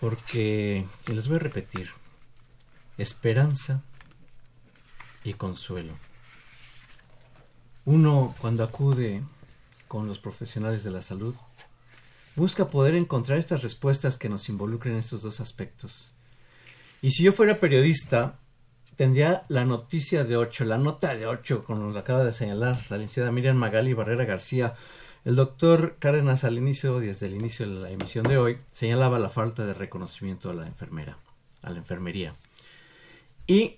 [0.00, 1.90] porque, y les voy a repetir,
[2.96, 3.82] esperanza
[5.24, 5.92] y consuelo.
[7.84, 9.22] Uno cuando acude
[9.88, 11.34] con los profesionales de la salud,
[12.36, 16.12] busca poder encontrar estas respuestas que nos involucren en estos dos aspectos.
[17.02, 18.38] Y si yo fuera periodista,
[18.98, 22.98] tendría la noticia de 8, la nota de 8, como lo acaba de señalar la
[22.98, 24.74] licenciada Miriam Magali Barrera García.
[25.24, 29.28] El doctor Cárdenas al inicio, desde el inicio de la emisión de hoy, señalaba la
[29.28, 31.16] falta de reconocimiento a la enfermera,
[31.62, 32.34] a la enfermería.
[33.46, 33.76] Y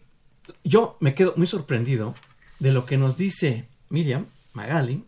[0.65, 2.15] yo me quedo muy sorprendido
[2.59, 5.05] de lo que nos dice Miriam Magali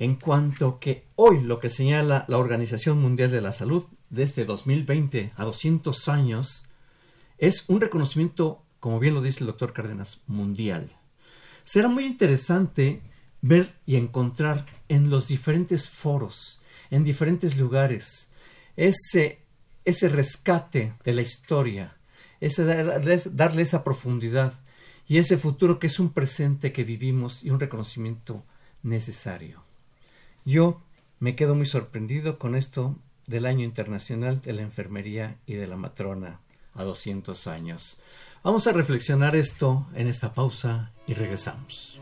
[0.00, 5.34] en cuanto que hoy lo que señala la Organización Mundial de la Salud desde 2020
[5.36, 6.64] a 200 años
[7.38, 10.92] es un reconocimiento, como bien lo dice el doctor Cárdenas, mundial.
[11.64, 13.00] Será muy interesante
[13.42, 16.60] ver y encontrar en los diferentes foros,
[16.92, 18.30] en diferentes lugares,
[18.76, 19.40] ese,
[19.84, 21.96] ese rescate de la historia,
[22.40, 24.52] ese darle esa profundidad
[25.08, 28.44] y ese futuro que es un presente que vivimos y un reconocimiento
[28.84, 29.64] necesario.
[30.44, 30.80] Yo
[31.18, 32.94] me quedo muy sorprendido con esto
[33.26, 36.38] del Año Internacional de la Enfermería y de la Matrona
[36.76, 37.98] a 200 años.
[38.46, 42.00] Vamos a reflexionar esto en esta pausa y regresamos.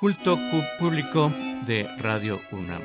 [0.00, 1.32] Público
[1.66, 2.82] de Radio UNAM.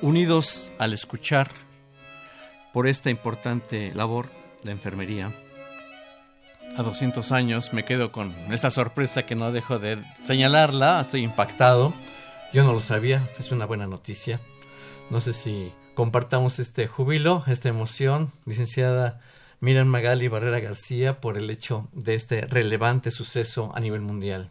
[0.00, 1.50] Unidos al escuchar
[2.72, 4.26] por esta importante labor,
[4.64, 5.32] la enfermería,
[6.76, 11.94] a 200 años me quedo con esta sorpresa que no dejo de señalarla, estoy impactado,
[12.52, 14.40] yo no lo sabía, es una buena noticia.
[15.10, 19.20] No sé si compartamos este júbilo, esta emoción, licenciada
[19.60, 24.50] Miriam Magali Barrera García, por el hecho de este relevante suceso a nivel mundial.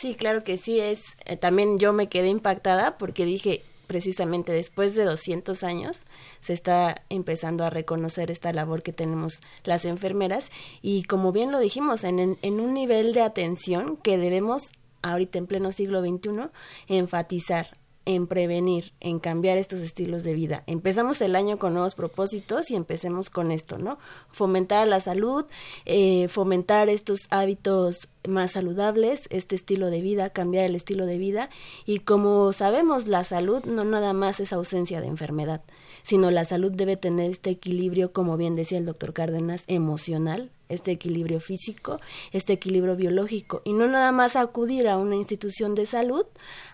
[0.00, 4.94] Sí, claro que sí, es eh, también yo me quedé impactada porque dije, precisamente después
[4.94, 6.00] de 200 años
[6.40, 10.50] se está empezando a reconocer esta labor que tenemos las enfermeras.
[10.80, 14.72] Y como bien lo dijimos, en, en un nivel de atención que debemos
[15.02, 16.48] ahorita en pleno siglo XXI
[16.88, 17.76] enfatizar
[18.10, 20.64] en prevenir, en cambiar estos estilos de vida.
[20.66, 23.98] Empezamos el año con nuevos propósitos y empecemos con esto, ¿no?
[24.32, 25.44] Fomentar la salud,
[25.86, 31.50] eh, fomentar estos hábitos más saludables, este estilo de vida, cambiar el estilo de vida
[31.86, 35.62] y como sabemos la salud no nada más es ausencia de enfermedad,
[36.02, 40.92] sino la salud debe tener este equilibrio, como bien decía el doctor Cárdenas, emocional, este
[40.92, 42.00] equilibrio físico,
[42.32, 46.24] este equilibrio biológico, y no nada más acudir a una institución de salud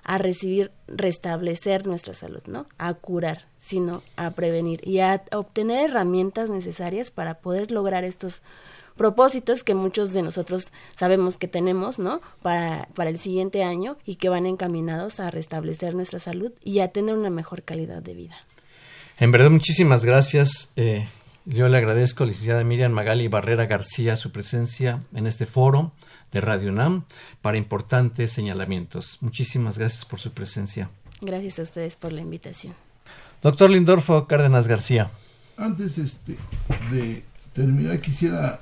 [0.04, 2.66] a recibir, restablecer nuestra salud, ¿no?
[2.78, 8.42] A curar, sino a prevenir y a obtener herramientas necesarias para poder lograr estos
[8.96, 12.20] propósitos que muchos de nosotros sabemos que tenemos, ¿no?
[12.42, 16.88] Para, para el siguiente año y que van encaminados a restablecer nuestra salud y a
[16.88, 18.36] tener una mejor calidad de vida.
[19.18, 20.70] En verdad, muchísimas gracias.
[20.76, 21.06] Eh,
[21.46, 25.92] yo le agradezco, licenciada Miriam Magali Barrera García, su presencia en este foro
[26.32, 27.04] de Radio UNAM
[27.40, 29.18] para importantes señalamientos.
[29.20, 30.90] Muchísimas gracias por su presencia.
[31.20, 32.74] Gracias a ustedes por la invitación.
[33.42, 35.08] Doctor Lindorfo Cárdenas García.
[35.56, 36.36] Antes este,
[36.90, 37.22] de
[37.52, 38.60] terminar, quisiera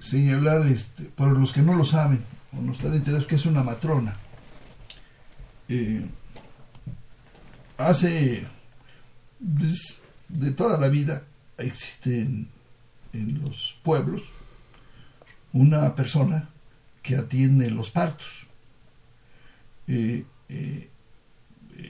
[0.00, 2.24] señalar, este, por los que no lo saben
[2.56, 4.16] o no están enterados, que es una matrona.
[5.68, 6.06] Eh,
[7.76, 8.46] hace
[10.28, 11.24] de toda la vida
[11.62, 12.48] existe en,
[13.42, 14.22] los pueblos
[15.52, 16.48] una persona
[17.02, 18.46] que atiende los partos.
[19.86, 20.90] Eh, eh,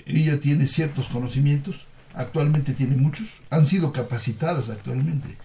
[0.06, 5.38] ella tiene ciertos conocimientos, actualmente tiene muchos, han sido capacitadas actualmente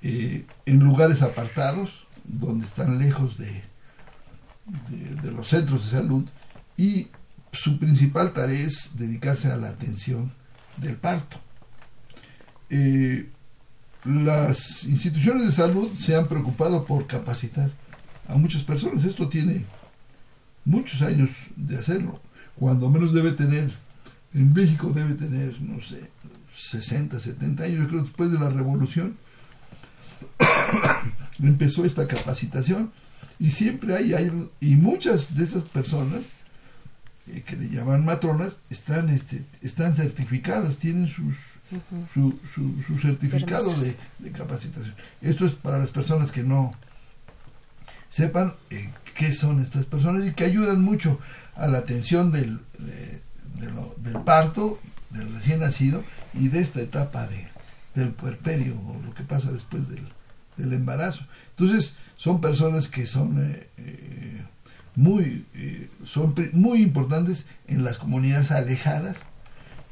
[0.00, 3.64] eh, en lugares apartados, donde están lejos de,
[5.22, 6.24] de, los centros de salud,
[6.78, 7.08] y
[7.52, 10.32] su principal tarea es dedicarse a la atención
[10.78, 11.38] del parto
[14.04, 17.70] las instituciones de salud se han preocupado por capacitar
[18.28, 19.04] a muchas personas.
[19.04, 19.64] Esto tiene
[20.64, 22.20] muchos años de hacerlo.
[22.56, 23.72] Cuando menos debe tener,
[24.34, 26.10] en México debe tener, no sé,
[26.56, 29.16] 60, 70 años, yo creo, después de la revolución,
[31.42, 32.92] empezó esta capacitación
[33.38, 36.26] y siempre hay, hay y muchas de esas personas
[37.28, 41.36] eh, que le llaman matronas están, este, están certificadas, tienen sus
[42.12, 42.38] su,
[42.86, 43.96] su, certificado de,
[44.32, 44.94] capacitación.
[45.20, 46.72] Esto es para las personas que no
[48.08, 51.18] sepan eh, qué son estas personas y que ayudan mucho
[51.54, 52.60] a la atención del,
[53.56, 54.78] del parto,
[55.10, 56.04] del recién nacido
[56.34, 57.48] y de esta etapa de,
[57.94, 60.06] del puerperio o lo que pasa después del,
[60.56, 61.26] del embarazo.
[61.50, 64.44] Entonces, son personas que son eh, eh,
[64.94, 65.46] muy,
[66.04, 69.16] son muy importantes en las comunidades alejadas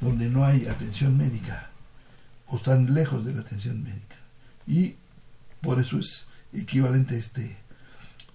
[0.01, 1.70] donde no hay atención médica
[2.51, 4.17] o están lejos de la atención médica.
[4.67, 4.97] Y
[5.61, 7.57] por eso es equivalente este,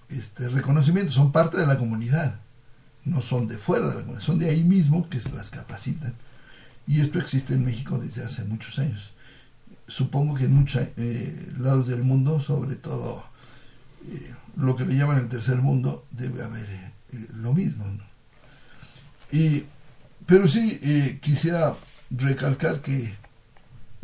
[0.09, 1.11] este reconocimiento.
[1.11, 2.39] Son parte de la comunidad,
[3.03, 6.15] no son de fuera de la comunidad, son de ahí mismo que las capacitan.
[6.87, 9.11] Y esto existe en México desde hace muchos años.
[9.87, 13.25] Supongo que en muchos eh, lados del mundo, sobre todo
[14.07, 17.85] eh, lo que le llaman el tercer mundo, debe haber eh, lo mismo.
[19.31, 19.65] Y,
[20.25, 21.75] pero sí quisiera
[22.09, 23.13] recalcar que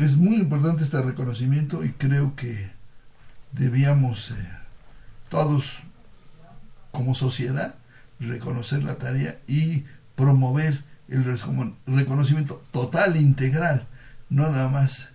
[0.05, 2.71] es muy importante este reconocimiento y creo que
[3.51, 4.49] debíamos eh,
[5.29, 5.79] todos
[6.91, 7.75] como sociedad
[8.19, 9.85] reconocer la tarea y
[10.15, 11.25] promover el
[11.87, 13.87] reconocimiento total, integral,
[14.29, 15.09] no nada más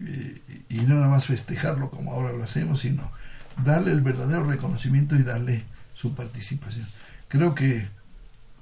[0.00, 3.10] eh, y no nada más festejarlo como ahora lo hacemos, sino
[3.64, 5.64] darle el verdadero reconocimiento y darle
[5.94, 6.86] su participación.
[7.28, 7.88] Creo que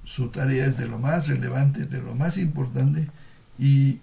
[0.05, 3.09] su tarea es de lo más relevante, de lo más importante
[3.59, 4.01] y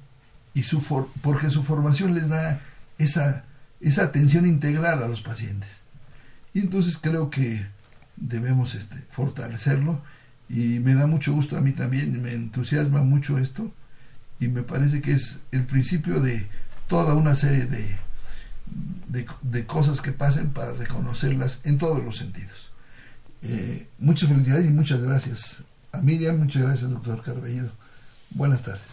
[0.54, 0.82] y su
[1.22, 2.62] porque su formación les da
[2.98, 3.46] esa,
[3.80, 5.70] esa atención integral a los pacientes.
[6.54, 7.66] Y entonces creo que
[8.18, 10.02] debemos este, fortalecerlo
[10.50, 13.72] y me da mucho gusto a mí también, me entusiasma mucho esto
[14.40, 16.48] y me parece que es el principio de
[16.88, 17.96] toda una serie de,
[19.08, 22.70] de, cosas que pasen para reconocerlas en todos los sentidos.
[23.44, 27.72] Eh, muchas felicidades y muchas gracias a Miriam, muchas gracias doctor Carballido.
[28.32, 28.91] Buenas tardes.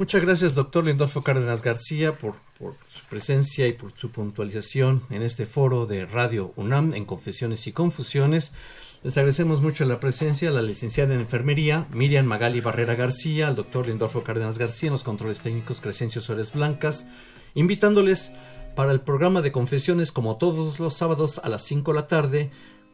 [0.00, 5.44] Muchas gracias, doctor Lindolfo Cárdenas García, por, su presencia y por su puntualización en este
[5.44, 8.54] foro de Radio UNAM en Confesiones y Confusiones.
[9.02, 13.56] Les agradecemos mucho la presencia a la licenciada en Enfermería, Miriam Magali Barrera García, al
[13.56, 17.06] doctor Lindolfo Cárdenas García en los controles técnicos Crescencio Suárez Blancas,
[17.52, 18.32] invitándoles
[18.74, 22.50] para el programa de confesiones como todos los sábados a las 5 de la tarde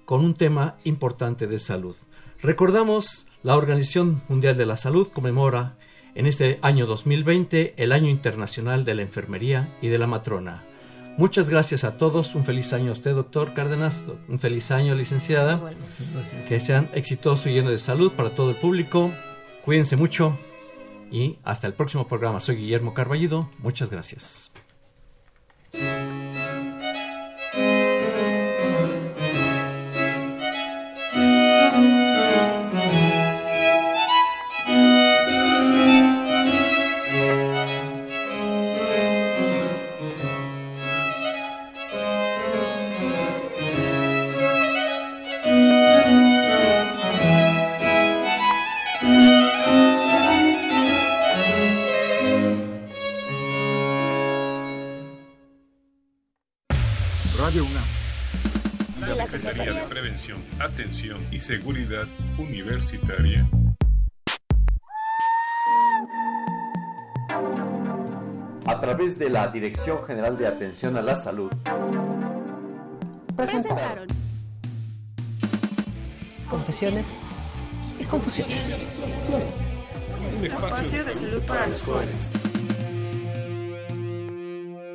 [0.07, 1.95] con un tema importante de salud.
[2.43, 5.77] Recordamos, la Organización Mundial de la Salud conmemora
[6.17, 10.65] en este año 2020 el Año Internacional de la Enfermería y de la Matrona.
[11.19, 12.35] Muchas gracias a todos.
[12.35, 14.05] Un feliz año a usted, doctor Cárdenas.
[14.29, 15.61] Un feliz año, licenciada.
[16.49, 19.13] Que sean exitosos y llenos de salud para todo el público.
[19.65, 20.39] Cuídense mucho
[21.11, 22.41] y hasta el próximo programa.
[22.41, 23.49] Soy Guillermo Carballido.
[23.59, 24.53] Muchas gracias.
[61.47, 63.49] Seguridad Universitaria.
[68.67, 71.53] A través de la Dirección General de Atención a la Salud.
[73.37, 74.09] Presentaron.
[76.51, 77.17] Confesiones
[78.01, 78.77] y confusiones.
[80.37, 82.46] Un espacio de salud para los jóvenes.